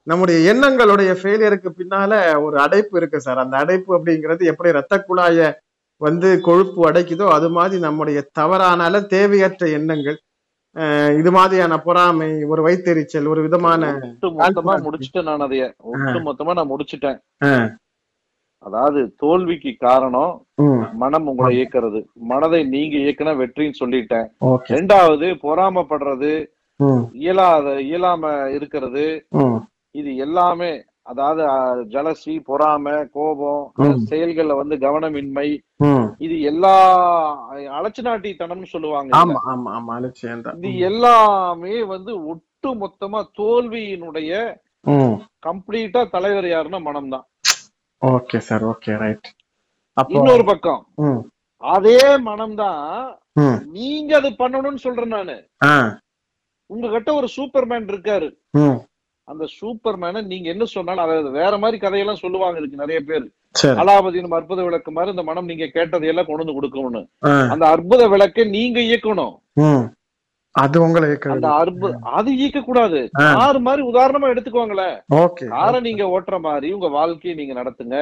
நம்முடைய 0.06 0.38
எண்ணங்களுடைய 0.52 1.10
ஃபெயிலியருக்கு 1.20 1.70
பின்னால 1.78 2.12
ஒரு 2.44 2.56
அடைப்பு 2.64 2.96
இருக்கு 3.00 3.18
சார் 3.20 3.42
அந்த 3.44 3.56
அடைப்பு 3.62 3.90
அப்படிங்கிறது 3.98 4.50
எப்படி 4.52 4.76
ரத்த 4.78 4.96
குழாய 5.08 5.48
வந்து 6.00 6.28
கொழுப்பு 6.46 6.80
அடைக்குதோ 6.88 7.26
அது 7.36 7.48
மாதிரி 7.56 7.76
நம்முடைய 7.86 8.18
தவறானால 8.38 9.00
தேவையற்ற 9.14 9.66
எண்ணங்கள் 9.78 10.18
இது 11.20 11.30
மாதிரியான 11.36 11.74
பொறாமை 11.84 12.28
ஒரு 12.52 12.62
வைத்தெரிச்சல் 12.66 13.30
ஒரு 13.32 13.40
விதமான 13.44 13.82
மொத்தமா 14.40 14.72
முடிச்சுட்டேன் 14.86 15.28
நான் 15.28 15.44
அதைய. 15.46 15.64
ஒட்டு 15.90 16.18
மொத்தமா 16.26 16.54
நான் 16.58 16.72
முடிச்சுட்டேன். 16.72 17.18
அதாவது 18.62 19.00
தோல்விக்கு 19.22 19.72
காரணம் 19.86 20.34
மனம் 21.02 21.28
உங்களை 21.30 21.50
இயக்குறது. 21.56 22.00
மனதை 22.32 22.60
நீங்க 22.74 22.96
இயக்குனா 23.04 23.32
வெற்றின்னு 23.42 23.80
சொல்லிட்டேன். 23.82 24.26
ரெண்டாவது 24.74 25.28
பொறாமப்படுறது 25.44 26.32
இயலாத 27.24 27.66
இயலாம 27.88 28.22
இருக்கிறது 28.56 29.06
இது 30.00 30.10
எல்லாமே 30.26 30.70
அதாவது 31.10 31.42
ஜலசி 31.92 32.32
பொறாமை 32.48 32.94
கோபம். 33.16 33.60
செயல்கள்ல 34.10 34.54
வந்து 34.60 34.76
கவனமின்மை. 34.84 35.48
இது 36.24 36.36
எல்லா 36.50 36.72
அலட்சிநாட்டித்தனம்னு 37.78 38.68
சொல்லுவாங்க 38.72 39.10
ஆமா 39.76 39.96
நிச்சயம் 40.06 40.42
தான். 40.46 40.56
இது 40.60 40.70
எல்லாமே 40.90 41.74
வந்து 41.94 42.12
ஒட்டு 42.32 42.70
மொத்தமா 42.82 43.20
தோல்வியினுடைய 43.40 44.32
கம்ப்ளீட்டா 45.46 46.02
தலைவர் 46.16 46.48
யாருன்னா 46.54 46.80
மனம்தான் 46.88 47.26
ஓகே 48.02 48.38
சார் 48.48 48.64
ஓகே 48.72 48.92
ரைட். 49.04 49.28
இன்னொரு 50.16 50.44
பக்கம். 50.50 50.82
அதே 51.62 52.00
மனம்தான் 52.28 52.82
நீங்க 53.76 54.10
அது 54.20 54.28
பண்ணணும்னு 54.42 54.84
சொல்றேன் 54.84 55.14
நானு. 55.16 55.36
உங்ககிட்ட 56.70 57.10
ஒரு 57.20 57.28
சூப்பர்மேன் 57.36 57.88
இருக்காரு. 57.92 58.28
அந்த 59.30 59.44
சூப்பர்மேனை 59.58 60.20
நீங்க 60.32 60.46
என்ன 60.54 60.64
சொன்னாலும் 60.74 61.04
அதாவது 61.04 61.30
வேற 61.40 61.52
மாதிரி 61.62 61.78
கதையெல்லாம் 61.82 62.22
சொல்லுவாங்க 62.22 62.60
இதுக்கு 62.60 62.82
நிறைய 62.82 62.98
பேர். 63.08 63.26
சரி. 63.60 63.76
அலாபதியின் 63.82 64.36
அற்புத 64.38 64.62
விளக்கு 64.66 64.90
மாதிரி 64.96 65.14
இந்த 65.14 65.24
மனம் 65.28 65.50
நீங்க 65.50 65.66
கேட்டதையெல்லாம் 65.76 66.28
கொண்டு 66.28 66.42
வந்து 66.44 66.56
கொடுக்கணும்னு. 66.58 67.02
அந்த 67.52 67.64
அற்புத 67.74 68.02
விளக்கை 68.14 68.44
நீங்க 68.56 68.80
இயக்கணும். 68.88 69.36
அது 70.54 70.76
உங்களை 70.84 71.08
அந்த 71.32 71.48
அற்புத 71.62 71.90
அது 72.18 72.30
இயக்க 72.36 72.60
கூடாது. 72.66 73.00
கார் 73.38 73.58
மாதிரி 73.66 73.82
உதாரணமா 73.90 74.30
எடுத்துக்கோங்களேன். 74.32 74.94
காரை 75.54 75.80
நீங்க 75.86 76.04
ஓட்டுற 76.14 76.36
மாதிரி 76.46 76.68
உங்க 76.76 76.88
வாழ்க்கையை 76.98 77.34
நீங்க 77.40 77.54
நடத்துங்க. 77.60 77.96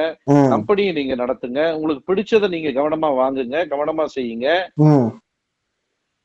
கம்பெனியை 0.53 0.91
நீங்க 0.99 1.15
நடத்துங்க. 1.23 1.61
உங்களுக்கு 1.77 2.07
பிடிச்சதை 2.11 2.49
நீங்க 2.55 2.69
கவனமா 2.77 3.09
வாங்குங்க 3.21 3.65
கவனமா 3.73 4.05
செய்யுங்க. 4.17 4.47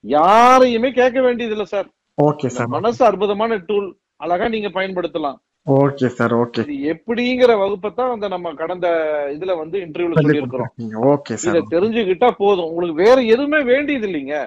யாரையுமே 0.05 0.91
கேட்க 1.01 1.19
வேண்டியது 1.25 1.57
இல்ல 1.57 1.67
சார். 1.73 1.89
ஓகே 2.19 2.47
இந்த 2.49 2.59
சார். 2.59 2.75
மனசு 2.77 3.03
அற்புதமான 3.09 3.59
டூல் 3.71 3.89
அழகா 4.25 4.47
நீங்க 4.55 4.69
பயன்படுத்தலாம். 4.77 5.39
Okay 5.67 6.07
sir 6.19 6.35
okay. 6.43 6.61
இது 6.67 6.77
எப்படிங்கிற 6.93 7.53
வகுப்பைத்தான் 7.63 8.13
வந்து 8.13 8.29
நம்ம 8.35 8.53
கடந்த 8.61 8.87
இதுல 9.35 9.57
வந்து 9.63 9.77
இன்டர்வியூல 9.85 10.21
சொல்லியிருக்கிறோம். 10.21 10.73
ஓகே 11.11 11.35
இத 11.37 11.43
சார் 11.45 11.73
தெரிஞ்சுக்கிட்டா 11.75 12.29
போதும். 12.43 12.69
உங்களுக்கு 12.71 13.03
வேற 13.05 13.17
எதுவுமே 13.35 13.61
வேண்டியது 13.73 14.09
இல்லைங்க. 14.09 14.39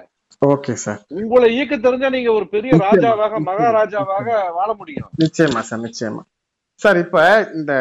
Okay 0.52 0.74
sir. 0.84 1.00
உங்களை 1.22 1.48
இயக்க 1.56 1.78
தெரிஞ்சா 1.78 2.10
நீங்க 2.16 2.32
ஒரு 2.40 2.48
பெரிய 2.56 2.72
ராஜாவாக. 2.86 3.42
மகாராஜாவாக 3.50 4.28
வாழ 4.58 4.70
முடியும். 4.82 5.10
நிச்சயமா 5.24 5.64
சார் 5.70 5.84
நிச்சயமா. 5.88 6.24
சார் 6.84 6.98
இப்ப 7.06 7.18
இந்த 7.54 7.74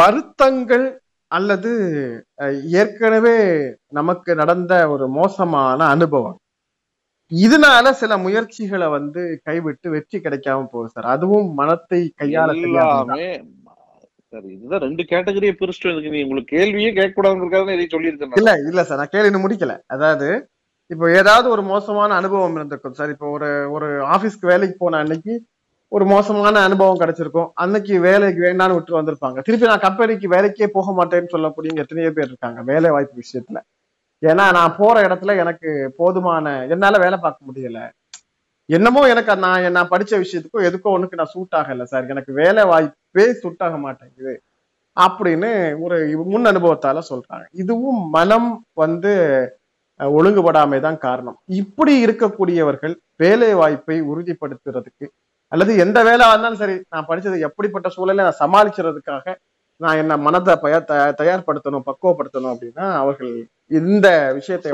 வருத்தங்கள் 0.00 0.86
அல்லது 1.30 1.72
ஏற்கனவே 2.80 3.36
நமக்கு 3.98 4.30
நடந்த 4.34 4.74
ஒரு 4.94 5.06
மோசமான 5.18 5.80
அனுபவம். 5.94 6.38
இதனால 7.32 7.90
சில 8.00 8.12
முயற்சிகளை 8.24 8.86
வந்து 8.96 9.22
கைவிட்டு 9.46 9.88
வெற்றி 9.94 10.18
கிடைக்காம 10.26 10.68
போகுது 10.74 10.92
சார். 10.94 11.08
அதுவும் 11.14 11.48
மனத்தை 11.60 12.00
கையாள 12.20 12.54
எல்லாமே 12.68 13.28
சரி 14.32 14.48
இதுதான் 14.54 14.82
ரெண்டு 14.84 15.02
கேட்டகரியை 15.12 15.52
பிரிச்சுட்டு 15.58 15.90
இருக்கு 15.90 16.14
நீ 16.14 16.22
உங்களுக்கு 16.24 16.54
கேள்வியே 16.56 16.90
கேட்க 16.96 17.12
கூடாதுங்கிறதுக்காக 17.16 17.76
இதை 17.76 17.86
சொல்லியிருக்கேன் 17.94 18.40
இல்ல 18.40 18.52
இல்ல 18.70 18.80
சார். 18.88 19.00
நான் 19.00 19.14
கேள்வி 19.14 19.38
முடிக்கல. 19.44 19.74
அதாவது 19.94 20.28
இப்போ 20.90 21.06
ஏதாவது 21.20 21.46
ஒரு 21.54 21.62
மோசமான 21.70 22.16
அனுபவம் 22.20 22.56
இருந்திருக்கும் 22.58 22.98
சார். 22.98 23.12
இப்போ 23.14 23.26
ஒரு 23.36 23.48
ஒரு 23.76 23.88
ஆபீஸ்க்கு 24.14 24.50
வேலைக்கு 24.52 24.76
போன 24.82 24.98
அன்னைக்கு 25.04 25.34
ஒரு 25.92 26.04
மோசமான 26.12 26.62
அனுபவம் 26.68 27.00
கிடைச்சிருக்கும். 27.02 27.48
அன்னைக்கு 27.62 27.94
வேலைக்கு 28.06 28.40
வேண்டாம்னு 28.46 28.76
விட்டு 28.76 28.98
வந்திருப்பாங்க. 28.98 29.38
திருப்பி 29.46 29.70
நான் 29.70 29.86
கம்பெனிக்கு 29.86 30.28
வேலைக்கே 30.34 30.68
போக 30.76 30.92
மாட்டேன்னு 30.98 31.34
சொல்லக்கூடிய 31.34 31.82
எத்தனையோ 31.84 32.10
பேர் 32.18 32.30
இருக்காங்க 32.30 32.62
வேலை 32.72 32.90
வாய்ப்பு 32.96 33.22
விஷயத்துல. 33.24 33.60
ஏன்னா 34.22 34.52
நான் 34.52 34.76
போற 34.76 35.08
இடத்துல 35.08 35.36
எனக்கு 35.36 35.70
போதுமான 35.96 36.66
என்னால 36.66 36.98
வேலை 36.98 37.18
பார்க்க 37.18 37.48
முடியல. 37.48 37.80
என்னமோ 38.68 39.08
எனக்கு 39.08 39.36
நான் 39.36 39.72
நான் 39.72 39.88
படிச்ச 39.88 40.12
விஷயத்துக்கும் 40.22 40.66
எதுக்கோ 40.68 40.92
ஒண்ணுக்கு 40.94 41.14
நான் 41.14 41.32
சூட் 41.32 41.54
ஆகல 41.56 41.82
சார் 41.82 42.08
எனக்கு 42.08 42.32
வேலை 42.32 42.64
வாய்ப்பே 42.64 43.32
சூட் 43.32 43.56
ஆக 43.58 43.76
மாட்டேங்குது. 43.76 44.34
அப்படின்னு 44.96 45.50
ஒரு 45.80 45.96
முன் 46.24 46.44
அனுபவத்தால 46.44 47.02
சொல்றாங்க. 47.10 47.46
இதுவும் 47.52 48.10
மனம் 48.10 48.48
வந்து 48.74 49.12
ஒழுங்குபடாமை 50.00 50.80
தான் 50.80 50.98
காரணம். 50.98 51.38
இப்படி 51.52 52.06
இருக்கக்கூடியவர்கள் 52.06 52.94
வேலை 53.16 53.54
வாய்ப்பை 53.54 54.02
உறுதிப்படுத்துறதுக்கு 54.02 55.06
அல்லது 55.52 55.76
எந்த 55.76 56.02
வேலை 56.02 56.28
இருந்தாலும் 56.28 56.56
சரி 56.56 56.74
நான் 56.90 57.06
படிச்சது 57.08 57.38
எப்படிப்பட்ட 57.40 57.88
சூழலை 57.88 58.24
நான் 58.24 58.40
சமாளிக்கிறதுக்காக 58.44 59.34
நான் 59.80 59.96
என்ன 59.96 60.16
மனதை 60.16 60.56
பய- 60.56 60.84
தயார்படுத்தணும் 61.20 61.86
பக்குவப்படுத்தணும் 61.86 62.52
அப்படின்னா 62.52 62.92
அவர்கள் 62.94 63.32
இந்த 63.70 64.08
விஷயத்தை 64.34 64.70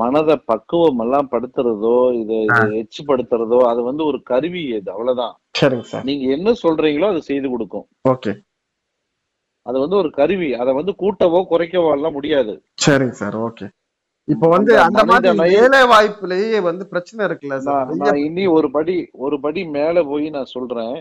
மனதை 0.00 0.36
பக்குவம் 0.50 0.98
எல்லாம் 0.98 1.28
படுத்துறதோ 1.32 1.94
இதை 2.20 2.38
எச்சு 2.80 3.02
படுத்துறதோ 3.06 3.58
அது 3.70 3.80
வந்து 3.82 4.02
ஒரு 4.04 4.18
கருவி 4.22 4.62
இது 4.78 4.90
அவ்வளவுதான். 4.92 5.34
சரிங்க 5.60 5.86
சார். 5.92 6.04
நீங்க 6.04 6.24
என்ன 6.36 6.54
சொல்றீங்களோ 6.64 7.08
அது 7.12 7.22
செய்து 7.22 7.48
கொடுக்கும். 7.50 7.86
ஓகே. 8.08 8.32
அது 9.66 9.78
வந்து 9.80 9.96
ஒரு 9.96 10.10
கருவி 10.10 10.54
அதை 10.54 10.74
வந்து 10.74 10.92
கூட்டவோ 11.02 11.40
குறைக்கவோ 11.52 11.90
எல்லாம் 11.96 12.12
முடியாது. 12.12 12.54
சரிங்க 12.86 13.16
சார் 13.22 13.36
ஓகே. 13.48 13.68
இப்போ 14.28 14.46
வந்து 14.48 14.72
அந்த 14.78 15.02
மாதிரி 15.04 15.36
வேலை 15.40 15.80
வாய்ப்புலயே 15.92 16.58
வந்து 16.60 16.84
பிரச்சனை 16.86 17.20
இருக்குல்ல 17.26 17.58
சார்? 17.58 18.18
இனி 18.26 18.46
ஒரு 18.56 18.70
படி 18.70 18.96
ஒரு 19.12 19.40
படி 19.40 19.62
மேல 19.76 20.02
போய் 20.04 20.26
நான் 20.30 20.52
சொல்றேன். 20.56 20.96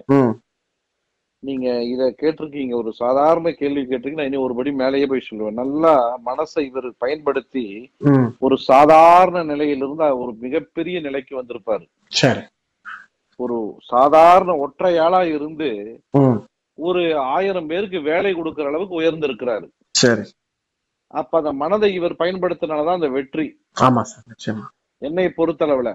நீங்க 1.39 1.67
இத 1.84 2.03
கேட்டிருக்கீங்க. 2.22 2.74
ஒரு 2.74 2.94
சாதாரண 2.94 3.51
கேள்வி 3.51 3.82
கேட்டிருக்கீங்க. 3.82 4.20
நான் 4.20 4.25
இனி 4.25 4.39
ஒரு 4.46 4.56
படி 4.56 4.72
மேலேயே 4.72 5.06
போய் 5.06 5.27
சொல்லுவேன். 5.29 5.60
நல்லா 5.62 5.94
மனசை 6.25 6.60
இவர் 6.60 6.88
பயன்படுத்தி 6.98 7.65
ஒரு 8.39 8.58
சாதாரண 8.58 9.44
நிலையிலிருந்து 9.44 10.08
ஒரு 10.20 10.32
மிகப்பெரிய 10.46 11.00
நிலைக்கு 11.00 11.34
வந்திருப்பாரு. 11.41 11.86
ஒரு 13.39 13.58
சாதாரண 13.86 14.51
ஒற்றையாளா 14.65 15.22
இருந்து 15.36 15.70
ஒரு 16.77 17.03
ஆயிரம் 17.36 17.67
பேருக்கு 17.67 18.00
வேலை 18.01 18.34
கொடுக்கிற 18.34 18.67
அளவுக்கு 18.67 18.96
உயர்ந்திருக்கிறாரு. 19.01 19.67
சரி. 19.91 20.25
அப்ப 21.08 21.38
அந்த 21.38 21.51
மனதை 21.53 21.89
இவர் 21.94 22.20
பயன்படுத்தினாலதான் 22.20 22.98
அந்த 23.00 23.10
வெற்றி. 23.10 23.46
ஆமா 23.82 24.01
சார் 24.01 24.58
என்னை 25.01 25.25
பொறுத்தளவுல 25.38 25.89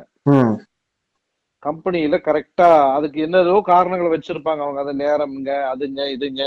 கம்பெனியில 1.62 2.16
கரெக்டா 2.28 2.68
அதுக்கு 2.96 3.18
என்னதோ 3.26 3.56
காரணங்களை 3.72 4.10
வச்சிருப்பாங்க. 4.14 4.62
அவங்க 4.66 4.80
அது 4.84 4.92
நேரம்ங்க 5.04 5.52
அதுங்க 5.72 6.00
இதுங்க. 6.16 6.44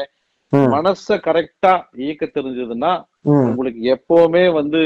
மனச 0.74 1.16
கரெக்டா 1.28 1.72
இயக்க 2.04 2.26
தெரிஞ்சதுன்னா 2.26 2.92
உங்களுக்கு 3.50 3.82
எப்பவுமே 3.96 4.44
வந்து. 4.60 4.82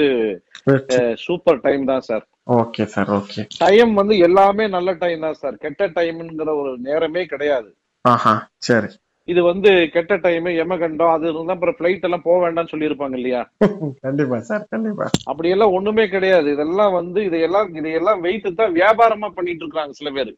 சூப்பர் 1.25 1.59
டைம் 1.65 1.83
தான் 1.91 2.05
sir. 2.09 2.25
Okay 2.59 2.83
sir 2.93 3.09
okay. 3.17 3.41
Time 3.57 3.91
வந்து 3.93 4.15
எல்லாமே 4.27 4.65
நல்ல 4.75 4.89
டைம் 5.03 5.25
தான் 5.25 5.39
சார். 5.41 5.55
கெட்ட 5.65 5.87
டைம்ங்கிற 5.97 6.53
ஒரு 6.61 6.71
நேரமே 6.87 7.23
கிடையாது. 7.33 7.69
ஆஹா 8.05 8.33
சரி. 8.67 8.89
இது 9.31 9.41
வந்து 9.49 9.71
கெட்ட 9.95 10.13
டைம் 10.23 10.47
எமகண்டம் 10.63 11.13
அது 11.15 11.25
இருந்தா 11.31 11.55
அப்புறம் 11.55 11.77
பிளைட் 11.79 12.05
எல்லாம் 12.07 12.25
போக 12.27 12.37
வேண்டாம்னு 12.43 12.71
சொல்லியிருப்பாங்க 12.71 13.17
இல்லையா? 13.19 13.41
கண்டிப்பா 14.05 14.37
சார் 14.49 14.63
கண்டிப்பா. 14.73 15.07
அப்படி 15.31 15.49
எல்லாம் 15.55 15.75
ஒண்ணுமே 15.77 16.05
கிடையாது. 16.13 16.47
இதெல்லாம் 16.55 16.93
வந்து 16.99 17.19
இதையெல்லாம் 17.27 17.67
இதையெல்லாம் 17.79 18.21
வைத்து 18.25 18.51
தான் 18.59 18.75
வியாபாரமா 18.79 19.29
பண்ணிட்டு 19.37 19.65
இருக்காங்க 19.65 19.93
சில 19.99 20.11
பேர். 20.17 20.31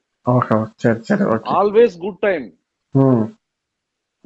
ஆல்வேஸ் 1.60 1.96
குட் 2.06 2.22
டைம் 2.26 2.48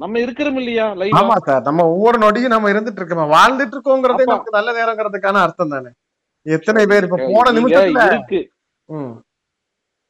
நம்ம 0.00 0.14
இருக்கிறோம் 0.24 0.58
இல்லையா 0.62 0.86
லைவ் 1.00 1.14
ஆமா 1.20 1.36
சார் 1.46 1.66
நம்ம 1.68 1.84
ஒவ்வொரு 1.92 2.18
நொடியும் 2.24 2.54
நம்ம 2.54 2.70
இருந்துட்டு 2.72 3.00
இருக்கோம்? 3.00 3.30
வாழ்ந்துட்டு 3.36 3.74
இருக்கோங்கிறதே. 3.76 4.24
நமக்கு 4.30 4.56
நல்ல 4.56 4.70
நேரங்கிறதுக்கான 4.78 5.42
அர்த்தம் 5.44 5.72
தானே? 5.74 5.90
எத்தனை 6.46 6.82
பேர் 6.90 7.06
இப்ப 7.06 7.20
போன 7.30 7.52
நிமிஷத்துல 7.58 8.02
இருக்கு. 8.10 8.40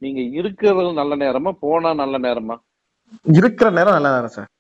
நீங்க 0.03 0.21
இருக்கிறது 0.41 0.91
நல்ல 0.99 1.15
நேரமா 1.23 1.53
போனா 1.63 1.93
நல்ல 2.01 2.17
நேரமா? 2.27 2.57
இருக்கிற 3.37 3.69
நேரம் 3.71 3.97
நல்ல 3.97 4.11
நேரம் 4.15 4.37
சார் 4.37 4.51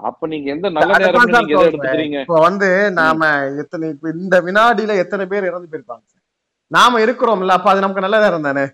அப்ப 0.00 0.26
நீங்க 0.26 0.48
எந்த 0.50 0.66
நல்ல 0.76 0.92
நேரம் 0.94 1.26
நீங்க 1.28 1.52
எதை. 1.54 1.66
எடுத்துக்கிறீங்க? 1.66 2.20
இப்ப 2.24 2.38
வந்து 2.46 2.68
நாம 2.96 3.20
எத்தனை 3.62 3.88
இப்ப 3.90 4.10
இந்த 4.16 4.36
வினாடியில 4.46 4.96
எத்தனை 5.02 5.24
பேர் 5.26 5.48
இறந்து 5.50 5.70
போயிருப்பாங்க 5.70 6.04
சார் 6.04 6.22
நாம 6.70 7.00
இருக்கிறோம்ல 7.04 7.56
அப்ப 7.58 7.70
அது 7.72 7.84
நமக்கு 7.84 8.04
நல்ல 8.06 8.18
நேரம் 8.24 8.48
தானே? 8.48 8.64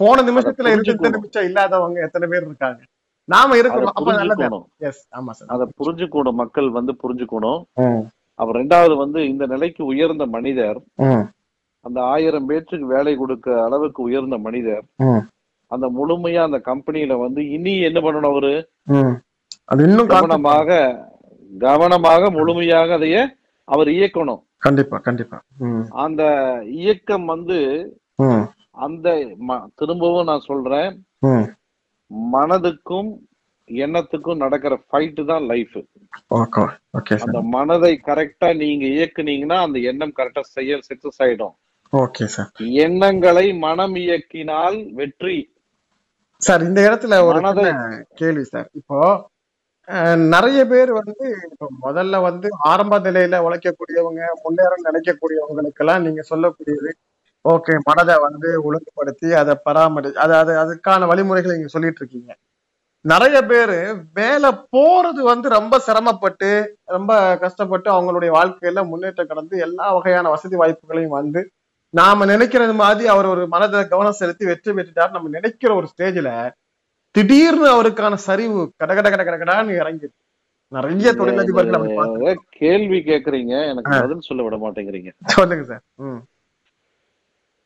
போன 0.00 0.22
நிமிஷத்துல 0.28 0.68
புரிஞ்சுக்கணும். 0.70 1.16
நிமிஷம் 1.18 1.46
இல்லாதவங்க 1.48 1.98
எத்தனை 2.06 2.26
பேர் 2.28 2.46
இருக்காங்க? 2.46 2.80
நாம 3.28 3.56
இருக்கிறோம் 3.56 3.92
அப்ப 3.92 4.12
நல்ல 4.12 4.32
நேரம். 4.36 4.64
எஸ் 4.88 5.02
ஆமா 5.18 5.32
சார் 5.32 5.50
அதை 5.54 5.66
புரிஞ்சுக்கணும் 5.80 6.38
மக்கள் 6.42 6.68
வந்து 6.78 6.92
புரிஞ்சுக்கணும். 7.02 7.60
ம், 7.82 8.00
அப்புறம் 8.38 8.58
ரெண்டாவது 8.60 8.94
வந்து 8.96 9.20
இந்த 9.28 9.44
நிலைக்கு 9.46 9.82
உயர்ந்த 9.92 10.26
மனிதர். 10.36 10.78
அந்த 11.84 11.98
ஆயிரம் 12.12 12.48
பேற்றுக்கு 12.48 12.86
வேலை 12.86 13.12
கொடுக்க 13.16 13.46
அளவுக்கு 13.66 14.00
உயர்ந்த 14.02 14.38
மனிதர். 14.38 14.82
அந்த 15.70 15.86
முழுமையா 15.98 16.42
அந்த 16.48 16.58
கம்பெனியில 16.70 17.16
வந்து 17.24 17.40
இனி 17.56 17.74
என்ன 17.88 17.98
பண்ணணும் 18.00 18.32
அவரு. 18.32 18.52
அது 19.64 19.84
இன்னும் 19.88 20.12
கவனமாக 20.14 20.78
கவனமாக 21.52 22.30
முழுமையாக 22.30 22.96
அதைய 22.98 23.18
அவர் 23.64 23.88
இயக்கணும். 23.88 24.42
கண்டிப்பா 24.58 24.96
கண்டிப்பா. 24.98 25.38
அந்த 26.04 26.22
இயக்கம் 26.82 27.24
வந்து 27.24 27.58
அந்த 28.70 29.08
திரும்பவும் 29.74 30.28
நான் 30.30 30.48
சொல்றேன். 30.50 30.90
மனதுக்கும் 32.34 33.10
எண்ணத்துக்கும் 33.70 34.42
நடக்கிற 34.42 34.74
ஃபைட்டு 34.86 35.22
தான் 35.24 35.44
லைஃப் 35.50 35.76
அந்த 37.26 37.40
மனதை 37.54 37.92
கரெக்டா 38.08 38.48
நீங்க 38.62 38.84
இயக்குனீங்கன்னா 38.96 39.58
அந்த 39.66 39.78
எண்ணம் 39.90 40.16
கரெக்டா 40.18 40.42
செயல் 40.56 40.86
சக்சஸ் 40.88 41.20
ஆயிடும். 41.24 41.54
எண்ணங்களை 42.86 43.46
மனம் 43.66 43.94
இயக்கினால் 43.94 44.78
வெற்றி. 45.00 45.38
சார் 46.40 46.62
இந்த 46.62 46.80
இடத்துல 46.86 47.14
ஒரு 47.26 47.40
கேள்வி 48.20 48.44
சார். 48.46 48.68
இப்போ 48.80 48.98
நிறைய 50.32 50.60
பேர் 50.70 50.90
வந்து 50.98 51.14
இப்போ 51.46 51.66
முதல்ல 51.84 52.16
வந்து 52.26 52.48
ஆரம்ப 52.70 52.98
நிலையில 53.06 53.38
உழைக்கக்கூடியவங்க 53.46 54.22
முன்னேற 54.42 54.74
நினைக்கக்கூடியவங்களுக்கெல்லாம் 54.84 56.04
நீங்க 56.06 56.22
சொல்லக்கூடியது 56.30 56.90
ஓகே 57.44 57.74
மனதை 57.88 58.14
வந்து 58.24 58.48
ஒழுங்குபடுத்தி 58.64 59.28
அதை 59.40 59.54
பராமரி 59.66 60.10
அது 60.24 60.34
அது 60.40 60.52
அதுக்கான 60.62 61.06
வழிமுறைகளை 61.10 61.54
நீங்க 61.54 61.72
சொல்லிட்டு 61.74 62.00
இருக்கீங்க 62.02 62.32
நிறைய 63.04 63.36
பேரு 63.50 63.76
மேல 64.16 64.46
போறது 64.74 65.20
வந்து 65.30 65.48
ரொம்ப 65.56 65.74
சிரமப்பட்டு 65.86 66.50
ரொம்ப 66.88 67.12
கஷ்டப்பட்டு 67.44 67.88
அவங்களுடைய 67.94 68.30
வாழ்க்கையில 68.36 68.82
முன்னேற்றம் 68.88 69.30
கடந்து 69.30 69.54
எல்லா 69.66 69.86
வகையான 69.96 70.30
வசதி 70.34 70.56
வாய்ப்புகளையும் 70.60 71.16
வந்து 71.16 71.42
நாம 71.94 72.26
நினைக்கிறது 72.26 72.74
மாதிரி 72.80 73.04
அவர் 73.12 73.26
ஒரு 73.26 73.42
மனதை 73.52 73.82
கவனம் 73.92 74.18
செலுத்தி 74.18 74.44
வெற்றி 74.48 74.70
பெற்றுட்டார் 74.72 75.14
நம்ம 75.14 75.30
நினைக்கிற 75.36 75.70
ஒரு 75.78 75.86
ஸ்டேஜ்ல 75.92 76.30
திடீர்னு 77.14 77.68
அவருக்கான 77.74 78.18
சரிவு 78.26 78.60
கட 78.80 78.90
கட 78.94 79.08
கட 79.10 79.22
கடகடான்னு 79.28 79.78
இறங்கி 79.80 80.08
நிறைய 80.72 81.12
தொழிலதிபர்கள் 81.20 81.76
அப்படி 81.78 82.34
கேள்வி 82.60 82.98
கேக்குறீங்க 83.08 83.54
எனக்கு 83.70 83.94
பதில் 83.96 84.26
சொல்ல 84.28 84.42
விட 84.44 84.56
மாட்டேங்கிறீங்க. 84.64 85.10
சொல்லுங்க 85.34 85.64
சார். 85.70 85.82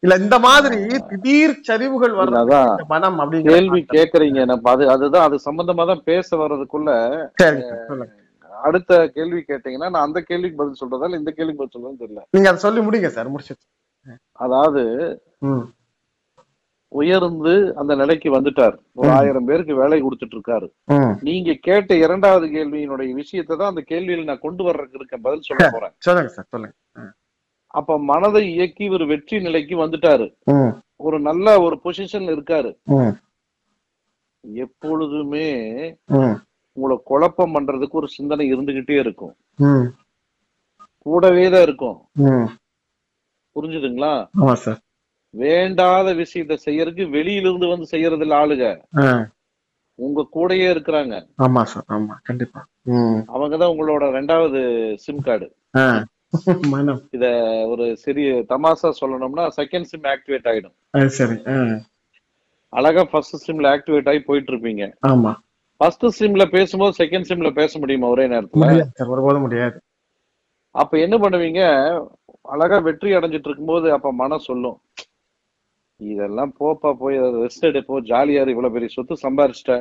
இல்ல 0.03 0.15
இந்த 0.23 0.37
மாதிரி 0.47 0.79
திடீர் 1.11 1.55
சரிவுகள் 1.69 2.15
வர்றது 2.21 2.59
மனம் 2.93 3.19
அப்படிங்கிற 3.23 3.53
கேள்வி 3.55 3.81
கேக்குறீங்க 3.95 4.41
நம்ம 4.51 4.71
அது 4.75 4.85
அதுதான் 4.95 5.27
அது 5.29 5.37
சம்பந்தமா 5.47 5.85
தான் 5.91 6.05
பேச 6.11 6.29
வர்றதுக்குள்ள 6.43 6.91
அடுத்த 8.51 8.93
கேள்வி 9.17 9.41
கேட்டீங்கன்னா 9.43 9.89
நான் 9.93 10.07
அந்த 10.09 10.19
கேள்விக்கு 10.29 10.61
பதில் 10.61 10.81
சொல்றதா 10.83 11.07
இல்ல 11.09 11.21
இந்த 11.23 11.33
கேள்விக்கு 11.39 11.63
பதில் 11.63 11.75
சொல்றதுன்னு 11.77 12.03
தெரியல. 12.03 12.23
நீங்க 12.35 12.49
அதை 12.51 12.61
சொல்லி 12.67 12.83
முடிங்க 12.87 13.11
சார் 13.17 13.33
முடிச்சிட்டு. 13.35 13.65
அதாவது 14.39 14.83
உயர்ந்து 16.93 17.53
அந்த 17.81 17.93
நிலைக்கு 18.01 18.29
வந்துட்டார். 18.35 18.77
ஒரு. 18.99 19.09
ஆயிரம் 19.19 19.47
பேருக்கு 19.49 19.75
வேலை 19.81 19.99
கொடுத்துட்டு 20.03 20.37
இருக்காரு 20.37 20.67
நீங்க 21.29 21.55
கேட்ட 21.69 21.97
இரண்டாவது 22.05 22.47
கேள்வியினுடைய 22.47 23.11
விஷயத்தை 23.15 23.55
தான் 23.57 23.73
அந்த 23.73 23.83
கேள்வியில் 23.93 24.29
நான் 24.29 24.45
கொண்டு 24.47 24.63
வர்றதுக்கு 24.65 25.01
இருக்கேன் 25.01 25.25
பதில் 25.27 25.47
சொல்ல 25.49 25.69
போறேன். 25.77 25.95
சொல்லுங்க 26.07 26.33
சார் 26.37 26.51
சொல்லுங்க. 26.55 26.75
அப்ப 27.75 27.99
மனதை 28.13 28.43
இயக்கி 28.55 28.85
ஒரு 28.97 29.05
வெற்றி 29.13 29.37
நிலைக்கு 29.47 29.77
வந்துட்டாரு. 29.85 30.27
ஒரு 31.07 31.17
நல்ல 31.29 31.47
ஒரு 31.67 31.77
பொசிஷன்ல 31.85 32.35
இருக்காரு. 32.37 32.71
எப்பொழுதுமே 34.45 35.47
உங்களை 36.77 36.97
குழப்பம் 37.11 37.55
பண்றதுக்கு 37.57 38.01
ஒரு 38.01 38.09
சிந்தனை 38.17 38.47
இருந்துகிட்டே 38.53 38.97
இருக்கும். 39.05 39.35
கூடவே 41.07 41.47
தான் 41.55 41.65
இருக்கும். 41.69 41.99
புரிஞ்சுதுங்களா? 43.57 44.13
வேண்டாத 45.31 46.15
விஷயத்த 46.15 46.57
செய்யறதுக்கு 46.67 47.11
வெளியிலிருந்து 47.11 47.67
வந்து 47.67 47.87
செய்யறது 47.87 48.23
இல்ல 48.23 48.35
ஆளுங்க 48.37 48.67
உங்க 49.99 50.29
கூடயே 50.35 50.69
இருக்கிறாங்க. 50.75 51.15
ஆமா 51.39 51.63
சார். 51.63 51.85
ஆமா 51.89 52.15
கண்டிப்பா. 52.23 52.67
அவங்கதான் 53.35 53.73
உங்களோட 53.75 54.05
ரெண்டாவது 54.19 54.61
சிம் 54.95 55.21
கார்டு. 55.21 55.47
மனம். 56.69 57.03
ஒரு 57.69 57.97
சிறிய 57.97 58.45
தமாசா 58.49 58.93
சொல்லணும்னா 59.01 59.49
செகண்ட் 59.57 59.83
சிம் 59.83 60.03
ஆக்டிவேட் 60.03 60.49
ஆயிடும். 60.49 61.09
சரி. 61.09 61.37
அழகா 62.69 63.05
ஃபர்ஸ்ட் 63.05 63.51
சிம்ல 63.51 63.67
ஆக்டிவேட் 63.75 64.09
ஆகி 64.09 64.21
போயிட்டு 64.21 64.53
இருப்பீங்க 64.53 64.85
ஆமா. 65.07 65.33
ஃபர்ஸ்ட் 65.77 66.23
சிம்ல 66.23 66.45
பேசும்போது 66.47 67.05
செகண்ட் 67.05 67.29
சிம்ல 67.29 67.51
பேச 67.51 67.79
முடியுமா 67.79 68.09
ஒரே 68.09 68.27
நேரத்துல? 68.27 69.41
முடியாது. 69.41 69.81
அப்ப 70.75 70.99
என்ன 70.99 71.19
பண்ணுவீங்க? 71.19 71.61
அழகா 72.53 72.79
வெற்றி 72.87 73.15
அடைஞ்சிட்டு 73.17 73.49
இருக்கும்போது 73.49 73.87
அப்ப 73.97 74.13
மனம் 74.23 74.47
சொல்லும். 74.49 74.79
இதெல்லாம் 76.01 76.53
போப்பா 76.61 76.91
போய் 77.03 77.17
ரெஸ்ட் 77.43 77.69
எடுப்போ 77.71 78.01
ஜாலியா 78.11 78.43
இவ்வளவு 78.53 78.75
பெரிய 78.75 78.91
சொத்து 78.95 79.25
சம்பாரிச்சிட்ட. 79.25 79.75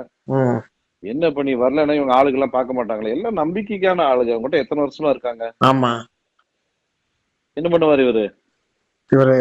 என்ன 1.03 1.31
பண்ணி 1.37 1.53
வரலன்னா 1.61 1.95
இவங்க 1.99 2.13
ஆளுங்க 2.17 2.37
எல்லாம் 2.39 2.55
பார்க்க 2.57 2.77
மாட்டாங்களே. 2.77 3.13
எல்லாம் 3.15 3.39
நம்பிக்கைக்கான 3.41 4.05
ஆளுங்க. 4.11 4.33
அவங்ககிட்ட 4.35 4.61
எத்தனை 4.63 4.83
வருஷமா 4.83 5.09
இருக்காங்க? 5.13 5.45
ஆமா. 5.69 5.91
என்ன 7.57 7.67
பண்ணுவாரு 7.73 8.05
இவரு? 8.05 8.25
இவரு 9.11 9.35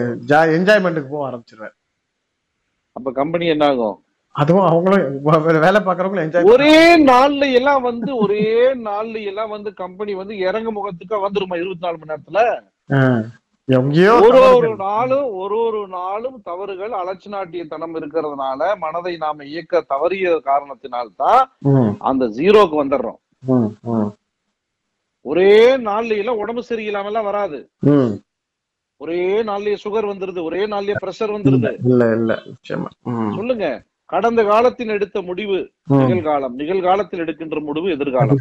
என்ஜாய்மெண்ட்டுக்கு 0.56 1.12
போக 1.12 1.28
ஆரம்பிச்சிருவாரு. 1.28 1.74
அப்ப 2.96 3.12
கம்பெனி 3.20 3.46
என்ன 3.54 3.66
ஆகும்? 3.72 3.96
அதுவும் 4.40 4.66
அவங்களும் 4.70 5.62
வேலை 5.66 5.80
பாக்குறவங்களும் 5.86 6.24
என்ஜாய் 6.26 6.50
ஒரே 6.54 6.74
நாள்ல 7.12 7.52
எல்லாம் 7.58 7.82
வந்து 7.88 8.10
ஒரே 8.24 8.44
நாள்ல 8.88 9.24
எல்லாம் 9.30 9.54
வந்து 9.56 9.70
கம்பெனி 9.82 10.12
வந்து 10.20 10.34
இறங்க 10.48 10.68
முகத்துக்கா 10.78 11.18
வந்துருமா 11.24 11.58
இருபத்தி 11.62 11.84
நாலு 11.86 11.98
மணி 11.98 12.12
நேரத்துல? 12.12 12.42
எங்கேயோ 13.64 14.12
ஒரு 14.12 14.40
ஒரு. 14.56 14.76
நாளும் 14.76 15.32
ஒரு 15.32 15.56
ஒரு 15.56 15.88
நாளும் 15.88 16.40
தவறுகள் 16.44 16.90
அலட்சிநாட்டியத்தனம் 16.90 17.94
இருக்கிறதுனால 17.94 18.76
மனதை 18.76 19.16
நாம 19.16 19.44
இயக்க 19.44 19.84
தவறிய 19.88 20.40
காரணத்தினால்தான் 20.44 21.44
அந்த 21.98 22.24
ஜீரோக்கு 22.28 22.74
வந்துடுறோம். 22.82 23.20
ஒரே 25.20 25.76
நாள்ல 25.76 26.28
உடம்பு 26.28 26.64
சரியில்லாம 26.68 27.04
எல்லாம் 27.04 27.24
வராது. 27.24 27.70
ஒரே 28.96 29.42
நாள்லயே 29.42 29.76
சுகர் 29.84 30.08
வந்துருது 30.10 30.42
ஒரே 30.42 30.66
நாள்லயே 30.66 30.94
பிரஷர் 31.06 31.34
வந்துருது. 31.34 31.76
இல்ல 31.84 32.12
சொல்லுங்க. 33.36 33.82
கடந்த 34.04 34.44
காலத்தில் 34.44 34.88
எடுத்த 34.88 35.22
முடிவு. 35.22 35.70
நிகழ்காலம். 35.90 36.50
நிகழ்காலத்தில் 36.50 37.20
எடுக்கின்ற 37.20 37.60
முடிவு 37.60 37.90
எதிர்காலம். 37.90 38.36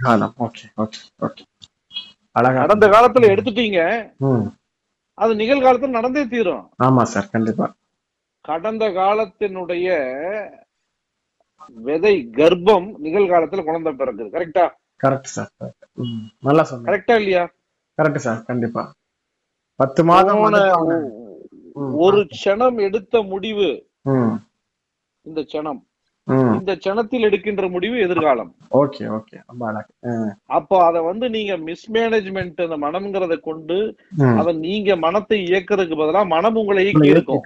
கடந்த 2.31 2.85
காலத்துல 2.87 3.29
எடுத்துட்டீங்க. 3.33 3.79
அது 5.21 5.31
நிகழ்காலத்துல 5.35 5.95
நடந்தே 5.97 6.23
தீரும். 6.33 6.63
ஆமா 6.83 7.03
சார் 7.13 7.33
கண்டிப்பா. 7.35 7.65
கடந்த 8.49 8.83
காலத்தினுடைய 8.99 9.87
விதை 11.87 12.15
கர்ப்பம் 12.37 12.87
நிகழ்காலத்துல 13.05 13.63
குழந்தை 13.63 13.91
பிறக்குது. 13.93 14.29
கரெக்டா 14.35 14.65
கரெக்ட் 15.03 15.33
சார் 15.35 15.51
நல்லா 16.47 16.63
சொன்னீங்க. 16.69 16.91
கரெக்டா 16.91 17.15
இல்லையா? 17.21 17.43
கரெக்ட் 18.01 18.25
சார் 18.25 18.43
கண்டிப்பா. 18.49 18.83
பத்து 19.81 20.01
மாதம் 20.03 20.41
ஒரு 22.05 22.19
க்ஷணம் 22.33 22.77
எடுத்த 22.87 23.21
முடிவு. 23.33 23.69
இந்த 25.27 25.39
க்ஷணம். 25.51 25.81
இந்த 26.59 26.75
க்ஷணத்தில் 26.75 27.27
எடுக்கின்ற 27.27 27.67
முடிவு 27.69 27.99
எதிர்காலம். 27.99 28.55
Okay 28.81 29.03
okay. 29.17 29.37
அப்போ 30.45 30.85
அத 30.85 31.01
வந்து 31.01 31.29
நீங்க 31.29 31.57
மிஸ்மேனேஜ்மெண்ட் 31.57 32.65
அந்த 32.67 32.77
மனம்ங்கிறத 32.77 33.37
கொண்டு. 33.39 33.97
அத 34.39 34.51
நீங்க 34.51 34.95
மனத்தை 34.95 35.39
இயக்குறதுக்கு 35.43 35.97
பதிலா 36.01 36.27
மனம் 36.27 36.55
உங்களை 36.55 36.83
இயக்கி 36.83 37.07
இருக்கும் 37.07 37.43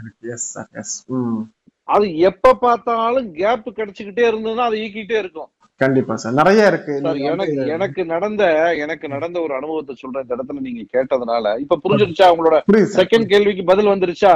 அது 1.84 2.18
எப்ப 2.18 2.54
பார்த்தாலும் 2.54 3.32
கேப் 3.32 3.68
கிடைச்சுக்கிட்டே 3.70 4.24
இருந்ததுன்னா 4.30 4.68
அதை 4.70 4.78
இயக்கிட்டே 4.86 5.18
இருக்கும். 5.18 5.50
கண்டிப்பா 5.82 6.16
சார். 6.16 6.34
நிறைய 6.34 6.68
இருக்கு. 6.68 6.94
எனக்கு 7.30 7.56
எனக்கு 7.76 8.06
நடந்த 8.06 8.44
எனக்கு 8.84 9.08
நடந்த 9.08 9.38
ஒரு 9.42 9.54
அனுபவத்தை 9.56 9.96
சொல்றேன். 9.96 10.24
இந்த 10.26 10.36
இடத்துல 10.36 10.64
நீங்க 10.68 10.84
கேட்டதுனால. 10.96 11.60
இப்ப 11.60 11.80
புரிஞ்சிருச்சா 11.84 12.28
உங்களோட 12.34 12.58
செகண்ட் 13.00 13.26
கேள்விக்கு 13.26 13.64
பதில் 13.64 13.92
வந்துருச்சா? 13.94 14.32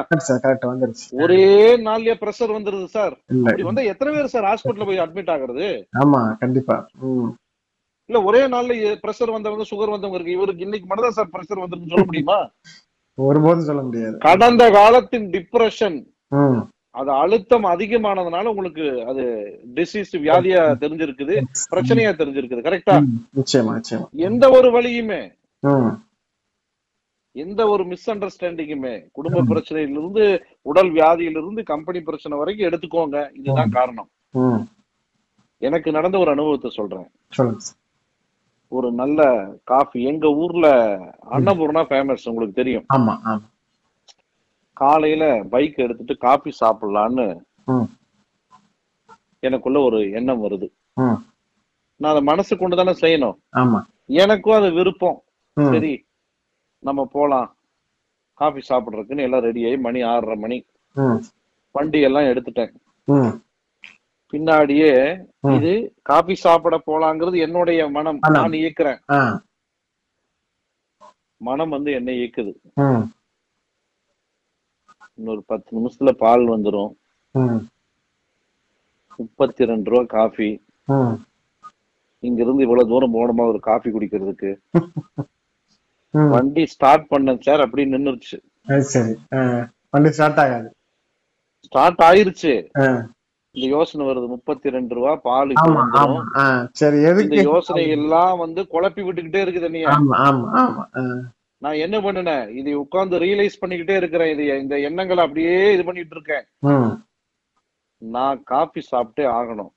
ஒரே 1.24 1.76
நாள்லயே 1.88 2.16
பிரஷர் 2.24 2.56
வந்துருது 2.58 2.86
சார். 2.98 3.16
வந்தா 3.70 3.82
எத்தனை 3.82 4.14
பேர் 4.16 4.34
சார் 4.36 4.50
ஹாஸ்பிட்டல்ல 4.50 4.86
போய் 4.86 5.04
அட்மிட் 5.06 5.34
ஆகுறது? 5.36 5.70
ஆமா 6.04 6.22
கண்டிப்பா. 6.38 6.78
இல்ல 8.10 8.24
ஒரே 8.24 8.44
நாள்ல 8.48 8.74
பிரஷர் 9.06 9.36
வந்தவங்க 9.38 9.66
சுகர் 9.72 9.96
வந்தவங்க 9.96 10.20
இருக்கு. 10.20 10.38
இவருக்கு 10.38 10.64
இன்னைக்கு 10.64 10.88
மட்டும் 10.88 11.18
சார் 11.20 11.34
பிரஷர் 11.34 11.64
வந்துருன்னு 11.64 11.94
சொல்ல 11.94 12.06
முடியுமா? 12.06 12.40
ஒருபோதும் 13.18 13.70
சொல்ல 13.70 13.82
முடியாது. 13.82 14.18
கடந்த 14.18 14.72
காலத்தின் 14.72 15.30
டிப்ரெஷன் 15.30 15.98
அது 17.00 17.12
அழுத்தம் 17.18 17.66
அதிகமானதுனால 17.66 18.46
உங்களுக்கு 18.46 18.86
அது 19.06 19.24
டிசீஸ் 19.76 20.14
வியாதியா 20.20 20.62
தெரிஞ்சிருக்குது 20.82 21.36
பிரச்சனையா 21.72 22.12
தெரிஞ்சிருக்குது 22.16 22.66
கரெக்டா 22.66 22.96
ம், 23.02 23.12
நிச்சயமா 23.36 23.74
நிச்சயமா. 23.78 24.08
எந்த 24.28 24.46
ஒரு 24.52 24.70
வழியுமே 24.72 25.22
எந்த 27.36 27.62
ஒரு 27.68 27.84
மிஸ் 27.86 28.10
அண்டர்ஸ்டாண்டிங்குமே 28.10 28.94
குடும்ப 29.12 29.38
பிரச்சனையிலிருந்து 29.50 30.24
உடல் 30.66 30.92
வியாதியிலிருந்து 30.92 31.64
கம்பெனி 31.66 32.00
பிரச்சனை 32.02 32.38
வரைக்கும் 32.38 32.68
எடுத்துக்கோங்க. 32.70 33.18
இதுதான் 33.40 33.72
காரணம். 33.72 34.10
எனக்கு 35.62 35.90
நடந்த 35.92 36.18
ஒரு 36.18 36.32
அனுபவத்தை 36.32 36.70
சொல்றேன். 36.72 37.08
ஒரு 38.72 38.92
நல்ல 38.94 39.22
காஃபி 39.64 40.04
எங்க 40.04 40.28
ஊர்ல 40.42 40.68
அன்னபூர்ணா 41.32 41.84
ஃபேமஸ் 41.90 42.28
உங்களுக்கு 42.28 42.54
தெரியும். 42.54 42.86
ஆமா. 42.96 43.16
காலையில 44.80 45.44
பைக் 45.50 45.80
எடுத்துட்டு 45.80 46.18
காபி 46.18 46.52
சாப்பிடலான்னு. 46.60 47.40
எனக்குள்ள 49.40 49.80
ஒரு 49.80 50.12
எண்ணம் 50.12 50.44
வருது. 50.44 50.72
நான் 51.96 52.12
அதை 52.12 52.22
மனசு 52.22 52.58
கொண்டு 52.58 52.76
தானே 52.76 52.92
செய்யணும். 52.92 53.38
எனக்கும் 54.06 54.54
அது 54.54 54.72
விருப்பம். 54.72 55.22
சரி 55.72 56.06
நம்ம 56.80 57.10
போலாம். 57.12 57.56
காபி 58.34 58.62
சாப்பிடுறதுக்குன்னு 58.70 59.22
எல்லாம் 59.22 59.40
ரெடி 59.40 59.66
ஆகி 59.66 59.78
மணி 59.78 60.02
ஆறரை 60.02 60.36
மணி. 60.36 60.66
வண்டி 61.72 62.00
எல்லாம் 62.00 62.24
எடுத்துட்டேன். 62.24 62.74
பின்னாடியே. 64.32 65.26
இது 65.56 65.94
காபி 66.02 66.36
சாப்பிட 66.36 66.82
போலாங்கிறது 66.88 67.38
என்னுடைய 67.38 67.90
மனம். 67.90 68.20
நான் 68.32 68.52
இயக்குறேன். 68.52 69.00
மனம் 71.38 71.70
வந்து 71.70 71.92
என்னை 71.92 72.18
இயக்குது. 72.18 72.54
இன்னொரு 75.20 75.42
பத்து 75.46 75.70
நிமிஷத்துல 75.78 76.12
பால் 76.24 76.46
வந்துரும். 76.54 76.92
ம், 77.36 77.60
முப்பத்தி 79.20 79.70
ரெண்டு 79.72 79.92
ரூபா 79.92 80.04
காஃபி. 80.18 80.50
இங்க 82.24 82.40
இருந்து 82.44 82.66
இவ்வளவு 82.66 82.92
தூரம் 82.92 83.16
போகணுமா 83.16 83.44
ஒரு 83.52 83.60
காஃபி 83.70 83.90
குடிக்கிறதுக்கு. 83.92 84.52
வண்டி 86.34 86.64
ஸ்டார்ட் 86.74 87.06
பண்ணேன் 87.12 87.44
சார் 87.48 87.64
அப்படி 87.66 87.84
நின்னுருச்சு. 87.94 88.38
சரி. 88.94 89.14
வண்டி 89.94 90.12
ஸ்டார்ட் 90.18 90.42
ஆகாது. 90.44 90.70
ஸ்டார்ட் 91.68 92.02
ஆயிருச்சு. 92.08 92.54
இந்த 93.56 93.68
யோசனை 93.76 94.04
வருது 94.08 94.28
முப்பத்தி 94.34 94.74
ரெண்டு 94.76 94.96
ரூபா 94.98 95.14
பால் 95.28 95.54
சரி 96.80 96.98
இந்த 96.98 97.10
எதுக்கு? 97.12 97.38
யோசனை 97.52 97.84
எல்லாம் 97.98 98.36
வந்து 98.44 98.62
குழப்பி 98.74 99.02
விட்டுக்கிட்டே 99.06 99.42
இருக்குது 99.46 99.70
நீ 99.76 99.80
நான் 101.64 101.82
என்ன 101.86 101.96
பண்ணினேன்? 102.04 102.50
இதை 102.60 102.74
உட்கார்ந்து 102.82 103.20
ரியலைஸ் 103.20 103.62
பண்ணிக்கிட்டே 103.62 103.96
இருக்கிறேன். 104.02 104.32
இது 104.34 104.44
இந்த 104.62 104.76
எண்ணங்களை 104.88 105.22
அப்படியே 105.24 105.56
இது 105.74 105.84
பண்ணிட்டு 105.88 106.16
இருக்கேன். 106.18 106.46
நான் 107.98 108.44
காபி 108.52 108.82
சாப்பிட்டே 108.92 109.26
ஆகணும். 109.40 109.72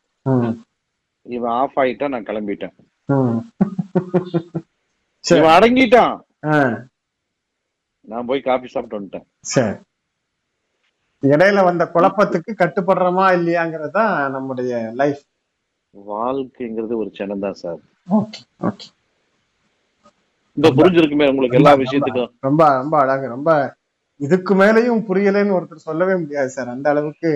இவன் 1.35 1.57
ஆஃப் 1.63 1.77
ஆயிட்டா 1.83 2.09
நான் 2.13 2.29
கிளம்பிட்டேன். 2.29 2.75
இவன் 5.39 5.55
அடங்கிட்டான். 5.57 6.15
நான் 8.13 8.29
போய் 8.29 8.47
காபி 8.49 8.69
சாப்பிட்டு 8.75 8.99
வந்துட்டேன். 9.01 9.27
இடையில 11.33 11.65
வந்த 11.65 11.85
குழப்பத்துக்கு 11.95 12.53
கட்டுப்படுறோமா 12.53 13.27
இல்லையாங்கிறது 13.39 14.05
நம்முடைய 14.31 14.73
லைஃப் 15.03 15.23
வாழ்க்கைங்கிறது 16.09 16.95
ஒரு 17.03 17.11
சின்னம் 17.19 17.45
தான் 17.45 17.61
சார். 17.63 17.81
ஓகே 18.11 18.41
ஓகே 18.69 18.87
இந்த 20.57 20.69
புரிஞ்சிருக்குமே 20.79 21.29
உங்களுக்கு 21.31 21.59
எல்லா 21.61 21.73
விஷயத்துக்கும். 21.83 22.31
ரொம்ப 22.41 22.63
ரொம்ப 22.81 22.95
அழகு 23.03 23.27
ரொம்ப 23.37 23.51
இதுக்கு 24.21 24.53
மேலேயும் 24.55 25.03
புரியலைன்னு 25.09 25.57
ஒருத்தர் 25.59 25.89
சொல்லவே 25.89 26.15
முடியாது 26.17 26.51
சார். 26.51 26.69
அந்த 26.69 26.87
அளவுக்கு 26.91 27.31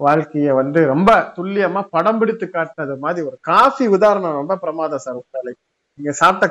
வாழ்க்கைய 0.00 0.50
வந்து 0.54 0.80
ரொம்ப 0.86 1.10
துல்லியமா 1.36 1.80
படம் 1.94 2.18
பிடித்து 2.20 2.46
காட்டினது 2.46 2.94
மாதிரி 2.98 3.26
ஒரு 3.26 3.36
காஃபி 3.50 3.86
உதாரணம் 3.96 4.38
ரொம்ப 4.40 4.56
பிரமாதம் 4.56 5.04
சார் 5.04 5.18
உங்களை 5.20 5.52
நீங்க 5.98 6.12
சாப்பிட்ட 6.12 6.46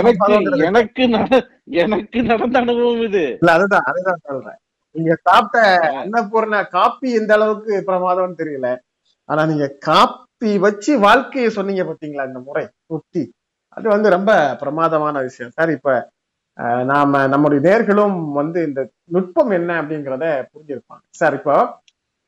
எனக்கு 0.00 0.28
எனக்கு 0.68 1.02
எனக்கு 1.82 2.22
நடந்த 2.30 2.56
அனுபவம் 2.58 3.02
இது. 3.08 3.22
இல்ல 3.40 3.52
அதுதான் 3.52 3.86
அதுதான் 3.90 4.22
சொல்றேன். 4.28 4.58
நீங்க 4.94 5.12
சாப்பிட்ட 5.28 5.58
அன்னபூர்ண 6.00 6.56
காப்பி 6.76 7.08
எந்த 7.20 7.32
அளவுக்கு 7.34 7.74
பிரமாதம்னு 7.88 8.40
தெரியல. 8.40 8.70
ஆனா 9.28 9.42
நீங்க 9.46 9.68
காப்பி 9.88 10.50
வச்சு 10.66 10.92
வாழ்க்கையை 10.98 11.50
சொன்னீங்க 11.50 11.84
பாத்தீங்களா 11.84 12.26
இந்த 12.30 12.40
முறை? 12.48 12.64
உத்தி 12.96 13.22
அது 13.76 13.86
வந்து 13.88 14.08
ரொம்ப 14.10 14.30
பிரமாதமான 14.60 15.16
விஷயம். 15.28 15.54
சார் 15.56 15.70
இப்ப 15.70 15.90
நாம 16.90 17.20
நம்முடைய 17.26 17.60
நேர்களும் 17.68 18.18
வந்து 18.32 18.58
இந்த 18.68 18.80
நுட்பம் 19.14 19.52
என்ன 19.58 19.70
அப்படிங்கிறத 19.82 20.24
புரிஞ்சிருப்பாங்க. 20.52 21.04
சார் 21.20 21.36
இப்போ 21.38 21.56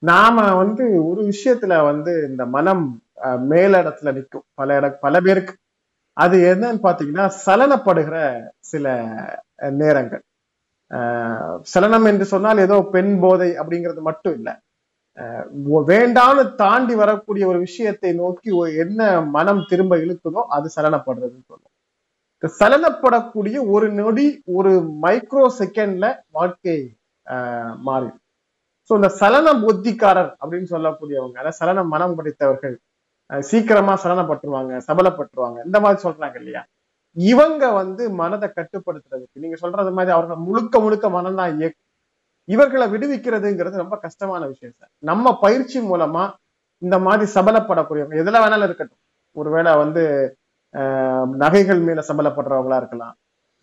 நாம 0.02 0.38
வந்து 0.54 0.84
ஒரு 1.10 1.22
விஷயத்துல 1.32 1.74
வந்து 1.84 2.12
இந்த 2.30 2.44
மனம் 2.56 2.84
மேலிடத்துல 3.52 4.12
நிற்கும். 4.18 4.46
பல 4.54 4.76
இட 4.76 4.88
பல 5.04 5.20
பேருக்கு. 5.20 5.54
அது 6.16 6.36
என்னன்னு 6.52 6.80
பாத்தீங்கன்னா 6.86 7.26
சலனப்படுகிற 7.46 8.16
சில 8.72 8.86
நேரங்கள். 9.78 10.22
ஆஹ் 10.90 11.56
சலனம் 11.72 12.08
என்று 12.12 12.26
சொன்னால் 12.26 12.64
ஏதோ 12.66 12.78
பெண் 12.94 13.14
போதை 13.24 13.50
அப்படிங்கிறது 13.60 14.02
மட்டும் 14.10 14.36
இல்லை. 14.38 14.54
வேண்டான்னு 15.92 16.42
தாண்டி 16.62 16.94
வரக்கூடிய 17.02 17.44
ஒரு 17.52 17.58
விஷயத்தை 17.66 18.10
நோக்கி 18.22 18.50
என்ன 18.84 19.00
மனம் 19.36 19.62
திரும்ப 19.70 19.96
இழுக்குதோ 20.04 20.42
அது 20.56 20.68
சலனப்படுறதுன்னு 20.76 21.48
சொல்லுவோம். 21.50 21.70
சலனப்படக்கூடிய 22.42 23.56
ஒரு 23.74 23.86
நொடி 24.00 24.26
ஒரு 24.58 24.72
மைக்ரோ 25.04 25.44
செகண்ட்ல 25.60 26.06
வாழ்க்கை 26.38 26.76
மாறி 27.26 27.80
மாறிடும். 27.88 28.20
ஸோ 28.90 28.92
இந்த 29.00 29.10
சலன 29.20 29.48
புத்திக்காரர் 29.64 30.32
அப்படின்னு 30.40 30.68
சொல்லக்கூடியவங்க 30.74 31.36
அதாவது 31.42 31.58
சலன 31.60 31.84
மனம் 31.94 32.16
படைத்தவர்கள் 32.18 32.74
ஆஹ் 33.30 33.44
சீக்கிரமா 33.50 33.94
சலனப்பட்டுருவாங்க 34.04 34.72
சபலப்பட்டுருவாங்க 34.88 35.58
இந்த 35.68 35.78
மாதிரி 35.84 35.98
சொல்றாங்க 36.06 36.36
இல்லையா? 36.42 36.62
இவங்க 37.16 37.64
வந்து 37.80 38.02
மனதை 38.20 38.48
கட்டுப்படுத்துறதுக்கு 38.50 39.42
நீங்க 39.44 39.56
சொல்றது 39.64 39.90
மாதிரி 39.98 40.12
அவர்கள் 40.16 40.44
முழுக்க 40.48 40.80
முழுக்க 40.84 41.06
மனம் 41.16 41.38
தான் 41.40 41.54
இயக்கும் 41.58 41.83
இவர்களை 42.48 42.90
விடுவிக்கிறதுங்கிறது 42.90 43.76
ரொம்ப 43.76 43.96
கஷ்டமான 43.96 44.46
விஷயம் 44.46 44.74
சார். 44.78 44.90
நம்ம 45.02 45.38
பயிற்சி 45.38 45.80
மூலமா 45.80 46.24
இந்த 46.82 46.98
மாதிரி 46.98 47.30
சபலப்படக்கூடியவங்க 47.34 48.20
எதுல 48.22 48.38
வேணாலும் 48.40 48.62
இருக்கட்டும். 48.62 49.02
ஒருவேளை 49.36 49.76
வந்து 49.76 50.04
ஆஹ், 50.74 51.26
நகைகள் 51.34 51.78
மேல 51.78 52.04
சபலப்படுறவங்களா 52.08 52.76
இருக்கலாம். 52.76 53.14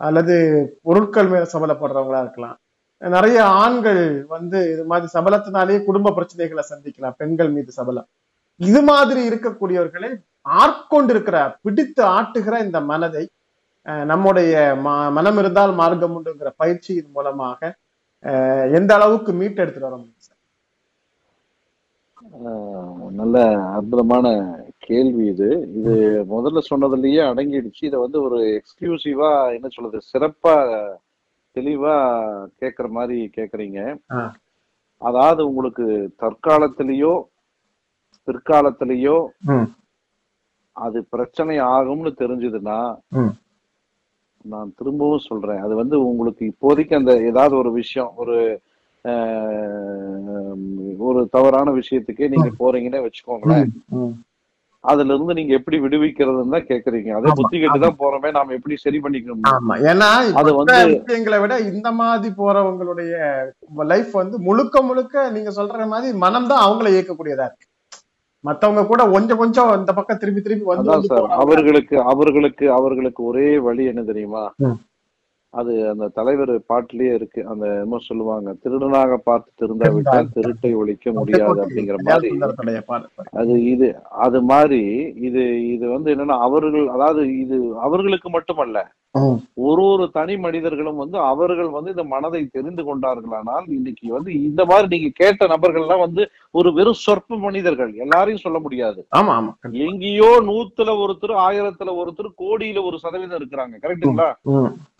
அல்லது 0.02 0.36
பொருட்கள் 0.84 1.28
மேல 1.28 1.48
சபலப்படுறவங்களா 1.54 2.20
இருக்கலாம். 2.22 2.58
நிறைய 3.02 3.46
ஆண்கள் 3.46 4.02
வந்து 4.26 4.72
இது 4.72 4.86
மாதிரி 4.86 5.08
சபலத்தினாலேயே 5.14 5.84
குடும்ப 5.84 6.10
பிரச்சனைகளை 6.10 6.64
சந்திக்கலாம் 6.70 7.14
பெண்கள் 7.18 7.50
மீது 7.50 7.72
சபலம். 7.72 8.08
இது 8.60 8.82
மாதிரி 8.82 9.30
இருக்கக்கூடியவர்களை 9.30 10.10
ஆட்கொண்டிருக்கிற 10.50 11.38
பிடித்து 11.62 12.04
ஆட்டுகிற 12.10 12.64
இந்த 12.64 12.82
மனதை 12.82 13.24
அஹ், 13.86 14.04
நம்முடைய 14.04 14.54
ம- 14.84 15.12
மனம் 15.12 15.38
இருந்தால் 15.38 15.74
மார்க்கம் 15.74 16.16
உண்டுங்கிற 16.18 16.50
பயிற்சியின் 16.58 17.10
மூலமாக 17.14 17.62
எந்த 18.78 18.92
அளவுக்கு 18.98 19.32
மீட்டெடுத்துட்டு 19.42 19.90
வர 19.90 19.98
முடியும் 19.98 20.18
நல்ல 23.20 23.38
அற்புதமான 23.78 24.26
கேள்வி 24.88 25.24
இது 25.34 25.48
இது 25.78 25.94
முதல்ல 26.34 26.60
சொன்னதுலயே 26.70 27.22
அடங்கிடுச்சு 27.32 27.84
இதை 27.90 27.98
வந்து 28.00 28.18
ஒரு 28.28 28.40
எக்ஸ்க்ளூசிவா 28.58 29.32
என்ன 29.56 29.68
சொல்றது 29.76 30.00
சிறப்பா 30.12 30.56
தெளிவா 31.56 31.96
கேக்குற 32.62 32.88
மாதிரி 32.98 33.18
கேக்குறீங்க. 33.38 33.80
அதாவது 35.02 35.42
உங்களுக்கு 35.50 35.86
தற்காலத்திலேயோ 36.24 37.14
பிற்காலத்திலேயோ. 38.28 39.18
அது 40.76 41.00
பிரச்சனை 41.14 41.56
ஆகும்னு 41.76 42.12
தெரிஞ்சதுன்னா. 42.24 42.80
நான் 44.54 44.74
திரும்பவும் 44.80 45.28
சொல்றேன். 45.30 45.62
அது 45.66 45.74
வந்து 45.82 45.96
உங்களுக்கு 46.10 46.44
இப்போதைக்கு 46.52 47.00
அந்த 47.00 47.14
ஏதாவது 47.30 47.56
ஒரு 47.62 47.72
விஷயம் 47.80 48.12
ஒரு 48.24 48.38
ஒரு 51.08 51.22
தவறான 51.36 51.70
விஷயத்துக்கே 51.78 52.32
நீங்க 52.34 52.50
போறீங்கன்னே 52.60 53.00
வச்சுக்கோங்களேன். 53.06 53.72
அதுல 54.84 55.14
இருந்து 55.14 55.38
நீங்க 55.38 55.54
எப்படி 55.58 55.78
விடுவிக்கிறதுன்னு 55.82 56.56
தான் 56.56 56.70
கேக்குறீங்க. 56.70 57.10
அதே 57.18 57.34
புத்தி 57.40 57.56
கேட்டு 57.58 57.80
தான் 57.84 58.00
போறோமே 58.04 58.30
நாம 58.38 58.54
எப்படி 58.58 58.76
சரி 58.84 59.00
பண்ணிக்கணும் 59.04 59.82
ஏன்னா 59.92 60.10
அது 60.42 60.52
வந்து 60.60 60.78
விஷயங்களை 60.94 61.40
விட 61.44 61.56
இந்த 61.72 61.90
மாதிரி 62.00 62.32
போறவங்களுடைய 62.42 63.14
லைஃப் 63.92 64.14
வந்து 64.22 64.38
முழுக்க 64.48 64.84
முழுக்க 64.90 65.30
நீங்க 65.36 65.52
சொல்ற 65.60 65.88
மாதிரி 65.94 66.18
மனம் 66.26 66.50
தான் 66.54 66.66
அவங்கள 66.68 66.88
இயக்கக்கூடியதா 66.96 67.48
இருக்கு. 67.50 67.68
மத்தவங்க 68.44 68.84
கூட 68.92 69.02
கொஞ்சம் 69.16 69.42
கொஞ்சம் 69.42 69.72
இந்த 69.80 69.92
பக்கம் 69.98 70.22
திருப்பி 70.22 70.42
திருப்பி 70.46 70.66
வந்து. 70.70 70.94
அவர்களுக்கு 71.42 71.98
அவர்களுக்கு 72.14 72.66
அவர்களுக்கு 72.78 73.22
ஒரே 73.32 73.50
வழி 73.68 73.84
என்ன 73.92 74.04
தெரியுமா. 74.12 74.46
அது 75.54 75.74
அந்த 75.92 76.06
தலைவர் 76.18 76.52
பாட்டுலயே 76.72 77.14
இருக்கு 77.18 77.42
அந்த 77.52 77.64
என்னமோ 77.72 77.98
சொல்லுவாங்க 78.08 78.50
திருடனாக 78.64 79.16
பார்த்து 79.26 79.50
திருந்தாவிட்டால் 79.62 80.32
திருட்டை 80.36 80.72
ஒழிக்க 80.82 81.12
முடியாது 81.18 81.60
அப்படிங்கிற 81.64 81.98
மாதிரி. 82.10 82.30
அது 83.42 83.56
இது 83.74 83.88
அது 84.26 84.42
மாதிரி 84.52 84.82
இது 85.30 85.44
இது 85.74 85.86
வந்து 85.96 86.12
என்னன்னா 86.16 86.38
அவர்கள் 86.48 86.88
அதாவது 86.96 87.24
இது 87.44 87.60
அவர்களுக்கு 87.88 88.32
மட்டுமல்ல. 88.38 88.78
ஒரு 89.64 89.82
ஒரு 89.84 90.06
தனி 90.12 90.38
மனிதர்களும் 90.38 90.96
வந்து 90.96 91.18
அவர்கள் 91.22 91.70
வந்து 91.70 91.90
இந்த 91.90 92.04
மனதை 92.12 92.42
தெரிந்து 92.48 92.84
கொண்டார்களானால் 92.84 93.66
இன்னைக்கு 93.70 94.06
வந்து 94.14 94.32
இந்த 94.42 94.66
மாதிரி 94.66 94.88
நீங்க 94.88 95.10
கேட்ட 95.16 95.48
நபர்கள்லாம் 95.48 96.04
வந்து 96.04 96.24
ஒரு 96.54 96.70
வெறும் 96.74 97.00
சொற்ப 97.02 97.38
மனிதர்கள். 97.38 97.92
எல்லாரையும் 97.96 98.44
சொல்ல 98.44 98.60
முடியாது. 98.60 99.00
ஆமா 99.18 99.34
ஆமா. 99.40 99.52
எங்கேயோ 99.86 100.30
நூத்துல 100.48 100.96
ஒருத்தர் 101.04 101.34
ஆயிரத்துல 101.44 101.96
ஒருத்தர் 101.96 102.30
கோடியில 102.38 102.84
ஒரு 102.84 103.00
சதவீதம் 103.00 103.40
இருக்கிறாங்க. 103.40 103.76
கரெக்டுங்களா. 103.84 104.30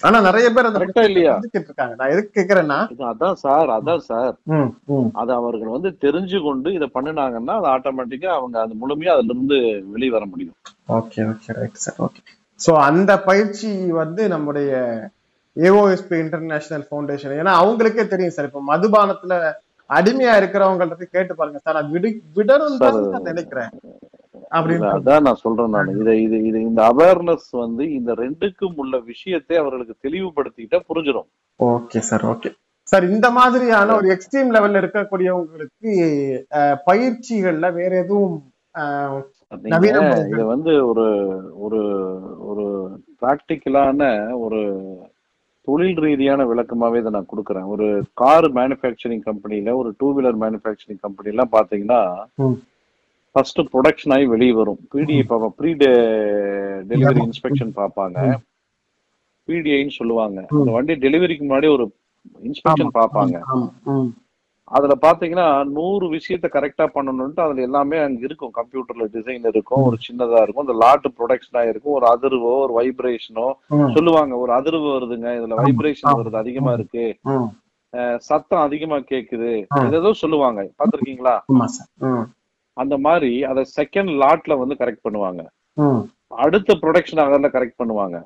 ஆனா 0.04 0.20
நிறைய 0.20 0.50
பேர் 0.50 0.76
கரெக்டா 0.78 1.04
இல்லையா? 1.04 1.36
இருக்காங்க. 1.62 1.96
நான் 1.96 2.14
எதுக்கு 2.16 2.36
கேக்குறேன்னா 2.40 2.80
அதான் 3.12 3.40
சார் 3.44 3.70
அதான் 3.70 4.04
சார். 4.10 4.36
அதை 5.22 5.36
அவர்கள் 5.36 5.76
வந்து 5.78 5.92
தெரிஞ்சு 6.02 6.40
கொண்டு 6.42 6.70
இதை 6.74 6.90
பண்ணினாங்கன்னா 6.94 7.56
அது 7.60 7.70
ஆட்டோமேட்டிக்கா 7.76 8.32
அவங்க 8.40 8.60
அது 8.62 8.76
முழுமையா 8.84 9.16
அதுல 9.16 9.34
இருந்து 9.34 9.60
வெளியே 9.94 10.12
வர 10.12 10.26
முடியும். 10.26 10.58
Okay 11.00 11.22
okay 11.32 11.58
right 11.60 11.84
sir. 11.86 12.00
Okay. 12.08 12.22
So 12.64 12.72
அந்த 12.90 13.12
பயிற்சி 13.30 13.70
வந்து 14.02 14.24
நம்முடைய 14.34 14.72
ஏஓஎஸ்பி 15.58 16.16
இன்டர்நேஷனல் 16.24 16.86
ஃபவுண்டேஷன் 16.88 17.36
ஏன்னா 17.42 17.54
அவங்களுக்கே 17.62 18.04
தெரியும் 18.14 18.36
சார். 18.36 18.48
இப்ப 18.50 18.62
மதுபானத்துல 18.72 19.36
அடிமையா 19.90 20.34
இருக்கிறவங்கள்ட்ட 20.42 21.08
கேட்டு 21.16 21.34
பாருங்க 21.40 21.60
சார். 21.64 21.78
நான் 21.78 21.92
விடு 21.96 22.10
விடணும் 22.38 22.78
தான் 22.84 23.00
நான் 23.14 23.30
நினைக்கிறேன். 23.32 23.72
அதான் 24.96 25.26
நான் 25.28 25.42
சொல்றேன் 25.44 25.74
நான். 25.76 25.92
இதை 26.02 26.14
இது 26.26 26.38
இது 26.50 26.58
இந்த 26.70 26.82
அவேர்னஸ் 26.92 27.50
வந்து 27.64 27.84
இந்த 27.98 28.12
ரெண்டுக்கும் 28.24 28.80
உள்ள 28.84 28.96
விஷயத்தை 29.12 29.56
அவர்களுக்கு 29.62 29.96
தெளிவுபடுத்திக்கிட்டா 30.06 30.80
புரிஞ்சிடும். 30.90 31.30
Okay 31.60 32.02
sir 32.10 32.26
okay. 32.34 32.52
சார் 32.88 33.06
இந்த 33.14 33.28
மாதிரியான 33.40 33.94
ஒரு 34.00 34.08
எக்ஸ்ட்ரீம் 34.16 34.50
லெவல்ல 34.56 34.82
இருக்கக்கூடியவங்களுக்கு 34.84 35.92
பயிற்சிகள்ல 36.90 37.68
வேற 37.80 37.92
எதுவும் 38.04 38.36
இத 40.34 40.44
வந்து 40.54 40.72
ஒரு 40.88 41.06
ஒரு 41.66 41.80
ஒரு 42.50 42.66
பிராக்டிக்கலான 43.22 44.02
ஒரு 44.44 44.60
தொழில் 45.68 46.00
ரீதியான 46.06 46.46
விளக்கமாவே 46.52 47.00
இதை 47.02 47.12
நான் 47.16 47.32
கொடுக்குறேன். 47.32 47.68
ஒரு 47.74 47.88
கார் 48.14 48.48
மேனுஃபேக்சரிங் 48.60 49.24
கம்பெனில 49.28 49.76
ஒரு 49.82 49.90
டூ 49.98 50.08
வீலர் 50.18 50.40
மேனுஃபேக்சரிங் 50.44 51.02
கம்பெனி 51.06 51.32
எல்லாம் 51.34 51.54
பாத்தீங்கன்னா. 51.58 52.00
ஃபர்ஸ்ட் 53.36 53.60
ப்ரொடக்ஷன் 53.74 54.14
ஆகி 54.14 54.26
வெளியே 54.26 54.54
வரும். 54.54 54.80
பிடிஐ 54.94 55.22
பார்ப்பாங்க. 55.32 55.54
ப்ரீ 55.60 55.72
டெலிவரி 56.92 57.22
இன்ஸ்பெக்ஷன் 57.28 57.74
பார்ப்பாங்க 57.82 58.18
பிடிஐன்னு 59.48 59.98
சொல்லுவாங்க. 60.00 60.40
அந்த 60.60 60.72
வண்டி 60.78 60.94
டெலிவரிக்கு 61.06 61.46
முன்னாடி 61.46 61.70
ஒரு 61.76 61.86
இன்ஸ்பெக்ஷன் 62.50 62.96
பார்ப்பாங்க. 63.00 63.36
அதுல 64.64 64.94
பாத்தீங்கன்னா 65.02 65.66
நூறு 65.78 66.06
விஷயத்த 66.12 66.48
கரெக்டா 66.54 66.86
பண்ணணும்ட்டு 66.96 67.42
அதுல 67.46 67.62
எல்லாமே 67.62 67.98
அங்க 67.98 68.20
இருக்கும். 68.28 68.54
கம்ப்யூட்டர்ல 68.60 69.06
டிசைன் 69.16 69.48
இருக்கும் 69.48 69.84
ஒரு 69.84 69.98
சின்னதா 70.08 70.42
இருக்கும். 70.42 70.66
இந்த 70.68 70.76
லாட் 70.86 71.08
ப்ரொடக்ஷனா 71.20 71.68
இருக்கும். 71.70 71.94
ஒரு 71.94 72.08
அதிர்வோ 72.14 72.52
ஒரு 72.66 72.74
வைப்ரேஷனோ 72.80 73.48
சொல்லுவாங்க. 73.94 74.38
ஒரு 74.38 74.54
அதிர்வு 74.60 74.88
வருதுங்க. 74.96 75.30
இதுல 75.40 75.58
வைப்ரேஷன். 75.64 76.10
வருது 76.22 76.42
அதிகமா 76.44 76.74
இருக்கு. 76.74 77.06
சத்தம் 78.18 78.66
அதிகமா 78.68 78.98
கேக்குது. 79.12 79.52
ஏதோ 80.00 80.14
சொல்லுவாங்க. 80.14 80.62
பாத்திருக்கீங்களா? 80.80 81.36
அந்த 82.78 82.98
மாதிரி 82.98 83.44
அத 83.44 83.66
செகண்ட் 83.80 84.12
லாட்ல 84.24 84.58
வந்து 84.58 84.76
கரெக்ட் 84.82 85.06
பண்ணுவாங்க. 85.08 85.42
அடுத்த 86.44 86.76
ப்ரொடக்ஷன் 86.82 87.24
அதில் 87.24 87.56
கரெக்ட் 87.56 87.80
பண்ணுவாங்க. 87.82 88.18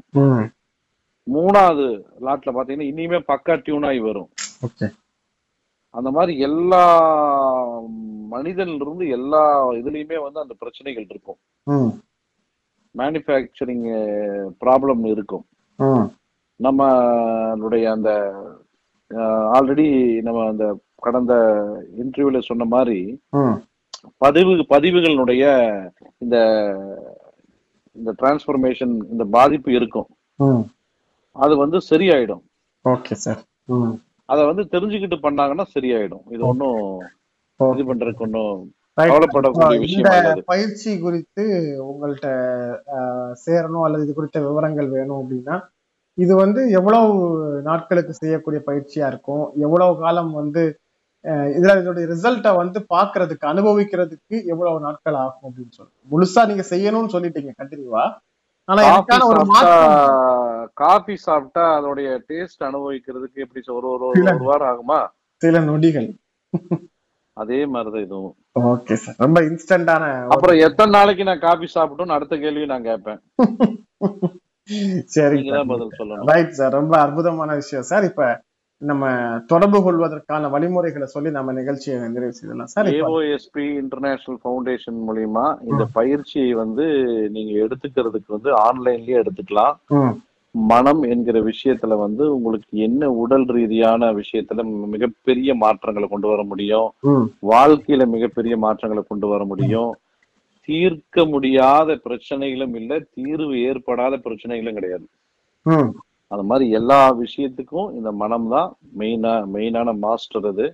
மூணாவது 1.27 1.85
லாட்ல 2.25 2.49
பாத்தீங்கன்னா 2.57 2.89
இனிமே 2.91 3.19
பக்கா 3.31 3.61
டியூன் 3.63 3.83
ஆகி 3.83 3.99
வரும். 3.99 4.29
அந்த 5.97 6.09
மாதிரி 6.15 6.33
எல்லா 6.47 6.83
மனிதன்ல 8.33 8.81
இருந்து 8.83 9.05
எல்லா 9.17 9.43
இதுலயுமே 9.79 10.17
வந்து 10.25 10.39
அந்த 10.43 10.53
பிரச்சனைகள் 10.61 11.05
இருக்கும். 11.09 11.39
மேனுஃபேக்சரிங் 12.95 13.87
ப்ராப்ளம் 14.63 15.03
இருக்கும். 15.13 15.45
நம்மளுடைய 16.65 17.85
அந்த 17.95 18.11
ஆல்ரெடி 19.57 19.87
நம்ம 20.27 20.45
அந்த 20.51 20.65
கடந்த 21.05 21.33
இன்டர்வியூல 22.01 22.39
சொன்ன 22.49 22.65
மாதிரி 22.75 22.99
பதிவு 24.23 24.53
பதிவுகளினுடைய 24.73 25.43
இந்த 26.23 26.37
இந்த 27.97 28.09
டிரான்ஸ்ஃபர்மேஷன் 28.21 28.95
இந்த 29.11 29.23
பாதிப்பு 29.37 29.69
இருக்கும். 29.79 30.09
அது 31.43 31.53
வந்து 31.63 31.77
சரியாயிடும். 31.89 32.43
Okay 32.85 33.15
sir. 33.25 33.41
அதை 34.29 34.41
வந்து 34.49 34.63
தெரிஞ்சுக்கிட்டு 34.73 35.17
பண்ணாங்கன்னா 35.25 35.65
சரியாயிடும். 35.75 36.25
இது 36.35 36.41
ஒன்றும் 36.51 36.79
இது. 37.59 37.83
பண்றதுக்கு 37.89 38.25
ஒன்றும். 38.27 38.57
பயிற்சி 40.53 40.91
குறித்து 40.99 41.43
உங்கள்கிட்ட 41.89 42.29
சேரணும் 43.45 43.85
அல்லது 43.85 44.05
இது 44.05 44.13
குறித்த 44.13 44.39
விவரங்கள் 44.47 44.89
வேணும் 44.95 45.19
அப்படின்னா 45.21 45.55
இது 46.17 46.33
வந்து 46.35 46.61
எவ்வளவு 46.79 47.13
நாட்களுக்கு 47.69 48.13
செய்யக்கூடிய 48.13 48.59
பயிற்சியா 48.67 49.05
இருக்கும்? 49.11 49.45
எவ்வளவு 49.65 49.93
காலம் 50.03 50.31
வந்து 50.41 50.63
இதுல 51.57 51.73
இதோடைய 51.81 52.05
ரிசல்ட்டை 52.11 52.51
வந்து 52.61 52.79
பாக்குறதுக்கு 52.93 53.45
அனுபவிக்கிறதுக்கு 53.51 54.37
எவ்வளவு 54.53 54.79
நாட்கள் 54.85 55.17
ஆகும் 55.23 55.45
அப்படின்னு 55.47 55.75
சொல்லி. 55.79 55.93
முழுசா 56.11 56.41
நீங்க 56.49 56.65
செய்யணும்னு 56.73 57.13
சொல்லிட்டீங்க 57.15 57.51
கண்டினியூவா. 57.61 58.03
காபி 60.73 61.15
சாப்பிட்டா 61.17 61.79
அதோடைய 61.79 62.09
டேஸ்ட் 62.29 62.63
அனுபவிக்கிறதுக்கு 62.63 63.37
எப்படி 63.37 63.61
ஒரு 63.69 63.87
ஒரு. 63.89 64.05
ஒரு 64.05 64.43
வாரம் 64.43 64.69
ஆகுமா? 64.71 64.99
சில 65.41 65.59
நொடிகள். 65.59 66.07
அதே 67.37 67.65
மாதிரிதான் 67.65 68.01
இதுவும். 68.01 68.33
ஓகே 68.63 68.93
சார் 68.93 69.15
ரொம்ப 69.17 69.39
இன்ஸ்டன்டான 69.41 70.03
அப்புறம் 70.27 70.57
எத்தனை 70.59 70.91
நாளைக்கு 70.91 71.23
நான் 71.23 71.39
காபி 71.39 71.67
சாப்பிட்டோம்னு 71.75 72.17
அடுத்த 72.17 72.35
கேள்வி 72.37 72.65
நான் 72.65 72.83
கேட்பேன். 72.83 73.19
சரி 75.07 75.39
பதில் 75.67 75.95
சொல்லணும். 75.97 76.27
ரைட் 76.27 76.51
சார் 76.51 76.71
ரொம்ப 76.71 76.93
அற்புதமான 76.99 77.53
விஷயம் 77.53 77.83
சார் 77.83 78.03
இப்ப 78.03 78.21
நம்ம 78.85 79.05
தொடர்பு 79.47 79.79
கொள்வதற்கான 79.83 80.49
வழிமுறைகளை 80.49 81.07
சொல்லி 81.07 81.29
நம்ம 81.31 81.51
நிகழ்ச்சியை 81.51 81.97
நிறைவு 82.09 82.33
செய்யலாம் 82.33 82.69
சார் 82.73 82.87
ஏஓஎஸ்பி 82.87 83.65
இன்டர்நேஷனல் 83.81 84.39
ஃபவுண்டேஷன் 84.43 84.99
மூலியமா 85.07 85.45
இந்த 85.69 85.83
பயிற்சியை 85.93 86.53
வந்து 86.53 86.85
நீங்க 87.35 87.51
எடுத்துக்கிறதுக்கு 87.65 88.35
வந்து 88.35 88.51
ஆன்லைன்லயே 88.67 89.17
எடுத்துக்கலாம். 89.21 89.75
மனம் 90.51 91.01
என்கிற 91.03 91.37
விஷயத்துல 91.41 91.97
வந்து 91.97 92.23
உங்களுக்கு 92.35 92.77
என்ன 92.77 93.09
உடல் 93.23 93.45
ரீதியான 93.45 94.11
விஷயத்துல 94.13 94.63
மிகப்பெரிய 94.87 95.55
மாற்றங்களை 95.55 96.07
கொண்டு 96.09 96.27
வர 96.27 96.43
முடியும். 96.43 96.89
வாழ்க்கையில 97.53 98.05
மிகப்பெரிய 98.07 98.57
மாற்றங்களை 98.57 99.03
கொண்டு 99.07 99.27
வர 99.27 99.45
முடியும். 99.45 99.91
தீர்க்க 100.69 101.25
முடியாத 101.25 101.99
பிரச்சனைகளும் 102.05 102.75
இல்ல 102.75 102.99
தீர்வு 103.13 103.55
ஏற்படாத 103.61 104.19
பிரச்சனைகளும் 104.23 104.77
கிடையாது. 104.79 105.07
அந்த 106.31 106.43
மாதிரி 106.43 106.65
எல்லா 106.77 106.99
விஷயத்துக்கும் 107.19 107.89
இந்த 107.97 108.11
மனம் 108.21 108.47
தான் 108.49 108.69
மெயினா 108.99 109.33
மெயினான 109.53 109.89
மாஸ்டர் 110.03 110.47
அது. 110.51 110.65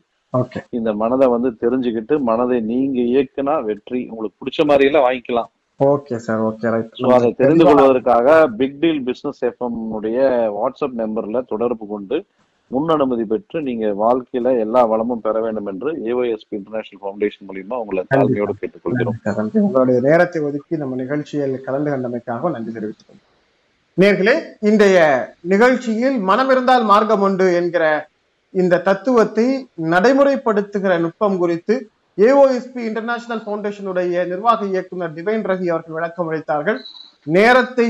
இந்த 0.73 0.89
மனதை 0.99 1.25
வந்து 1.33 1.49
தெரிஞ்சுக்கிட்டு 1.61 2.15
மனதை 2.27 2.57
நீங்க 2.69 2.99
இயக்குனா 3.11 3.55
வெற்றி. 3.65 3.99
உங்களுக்கு 4.11 4.39
பிடிச்ச 4.41 4.61
மாதிரி 4.69 4.87
எல்லாம் 4.89 5.07
வாங்கிக்கலாம் 5.07 5.49
ஓகே 5.79 6.15
சார் 6.25 6.41
ஓகே 6.47 6.67
அதை 7.15 7.29
தெரிந்து 7.39 7.63
கொள்வதற்காக 7.67 8.27
பிக் 8.59 8.77
டீல் 8.81 9.01
பிசினஸ் 9.07 9.41
எஃப்எம் 9.47 9.79
உடைய 9.97 10.19
வாட்ஸ்அப் 10.57 10.99
நம்பர்ல 10.99 11.41
தொடர்பு 11.51 11.85
கொண்டு 11.87 12.17
முன் 12.71 12.91
அனுமதி 12.95 13.23
பெற்று 13.25 13.57
நீங்க 13.65 13.85
வாழ்க்கையில 14.01 14.51
எல்லா 14.59 14.81
வளமும் 14.91 15.23
பெற 15.23 15.37
வேண்டும் 15.45 15.69
என்று 15.71 15.89
ஏஒஎஸ்பி 16.05 16.55
இன்டர்நேஷனல் 16.59 17.01
ஃபவுண்டேஷன் 17.01 17.47
மூலியமா 17.49 17.79
உங்களை 17.81 18.03
தாழ்மையோடு 18.11 18.53
கேட்டுக்கொள்கிறோம். 18.61 19.17
உங்களுடைய 19.63 19.97
நேரத்தை 20.07 20.41
ஒதுக்கி 20.47 20.81
நம்ம 20.83 20.99
நிகழ்ச்சியில் 21.01 21.57
கலந்து 21.65 21.91
கண்டமைக்காக 21.93 22.51
நன்றி 22.55 22.73
தெரிவித்துக் 22.77 23.11
நேர்களே 24.01 24.33
இன்றைய 24.69 24.97
நிகழ்ச்சியில் 25.51 26.17
மனம் 26.27 26.51
இருந்தால் 26.53 26.83
மார்க்கம் 26.91 27.23
உண்டு 27.27 27.45
என்கிற 27.59 27.83
இந்த 28.53 28.79
தத்துவத்தை 28.85 29.45
நடைமுறைப்படுத்துகிற 29.93 30.93
நுட்பம் 31.03 31.35
குறித்து 31.41 31.75
ஏஓஎஸ்பி 32.17 32.81
இன்டர்நேஷனல் 32.89 33.43
பவுண்டேஷனுடைய 33.47 34.23
நிர்வாக 34.31 34.65
இயக்குனர் 34.71 35.13
டிவைன் 35.17 35.45
ரவி 35.51 35.67
அவர்கள் 35.73 35.97
விளக்கம் 35.97 36.29
அளித்தார்கள். 36.31 36.79
நேரத்தை 37.27 37.87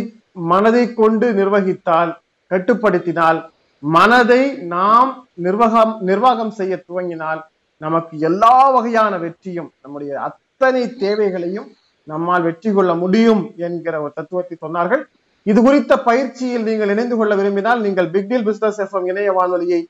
மனதை 0.51 0.83
கொண்டு 1.01 1.29
நிர்வகித்தால் 1.39 2.11
கட்டுப்படுத்தினால் 2.51 3.39
மனதை 3.83 4.41
நாம் 4.75 5.11
நிர்வாகம் 5.45 5.95
நிர்வாகம் 6.09 6.53
செய்ய 6.59 6.73
துவங்கினால் 6.87 7.41
நமக்கு 7.85 8.15
எல்லா 8.29 8.55
வகையான 8.77 9.13
வெற்றியும் 9.23 9.71
நம்முடைய 9.83 10.11
அத்தனை 10.27 10.83
தேவைகளையும் 11.05 11.69
நம்மால் 12.07 12.45
வெற்றி 12.49 12.69
கொள்ள 12.75 12.91
முடியும் 13.05 13.41
என்கிற 13.67 13.95
ஒரு 14.03 14.13
தத்துவத்தை 14.19 14.55
சொன்னார்கள். 14.65 15.03
இது 15.43 15.61
குறித்த 15.61 15.97
பயிற்சியில் 15.97 16.63
நீங்கள் 16.63 16.89
இணைந்து 16.89 17.15
கொள்ள 17.17 17.35
விரும்பினால் 17.35 17.81
நீங்கள் 17.81 18.09
பிக் 18.09 18.27
டீல் 18.27 18.43
பிசினஸ் 18.43 18.81
எஃப்எம் 18.81 19.07
இணைய 19.07 19.31
வானொலியை 19.31 19.87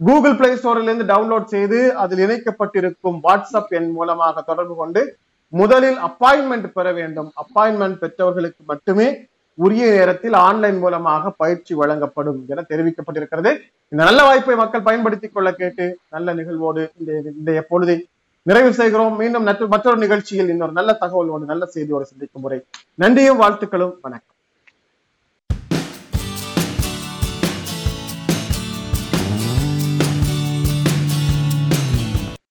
கூகுள் 0.00 0.36
பிளே 0.36 0.50
ஸ்டோரிலிருந்து 0.54 1.06
டவுன்லோட் 1.12 1.44
செய்து 1.44 1.94
அதில் 1.94 2.22
இணைக்கப்பட்டிருக்கும் 2.26 3.18
வாட்ஸ்அப் 3.22 3.72
எண் 3.78 3.90
மூலமாக 3.90 4.40
தொடர்பு 4.40 4.74
கொண்டு 4.74 5.16
முதலில் 5.48 5.98
அப்பாயின்மெண்ட் 6.08 6.66
பெற 6.66 6.92
வேண்டும். 6.92 7.32
அப்பாயின்மெண்ட் 7.42 7.96
பெற்றவர்களுக்கு 8.02 8.62
மட்டுமே 8.66 9.28
உரிய 9.54 9.86
நேரத்தில் 9.90 10.32
ஆன்லைன் 10.32 10.78
மூலமாக 10.78 11.30
பயிற்சி 11.30 11.74
வழங்கப்படும் 11.74 12.44
என 12.48 12.64
தெரிவிக்கப்பட்டிருக்கிறது. 12.68 13.50
இந்த 13.88 14.04
நல்ல 14.04 14.22
வாய்ப்பை 14.22 14.54
மக்கள் 14.54 14.82
பயன்படுத்திக் 14.82 15.34
கொள்ள 15.34 15.52
கேட்டு 15.52 15.98
நல்ல 16.10 16.34
நிகழ்வோடு 16.34 16.90
இந்த 16.98 17.12
இன்றைய 17.38 17.66
பொழுதை 17.70 17.96
நிறைவு 18.42 18.72
செய்கிறோம். 18.72 19.16
மீண்டும் 19.16 19.42
மற்றொரு 19.42 19.96
நிகழ்ச்சியில் 19.96 20.48
இன்னொரு 20.48 20.72
நல்ல 20.72 20.96
தகவலோடு 21.00 21.44
நல்ல 21.44 21.66
செய்தியோடு 21.66 22.06
சந்திக்கும் 22.06 22.42
முறை. 22.42 22.60
நன்றியும் 22.94 23.40
வாழ்த்துக்களும். 23.40 23.96
வணக்கம். 24.00 24.29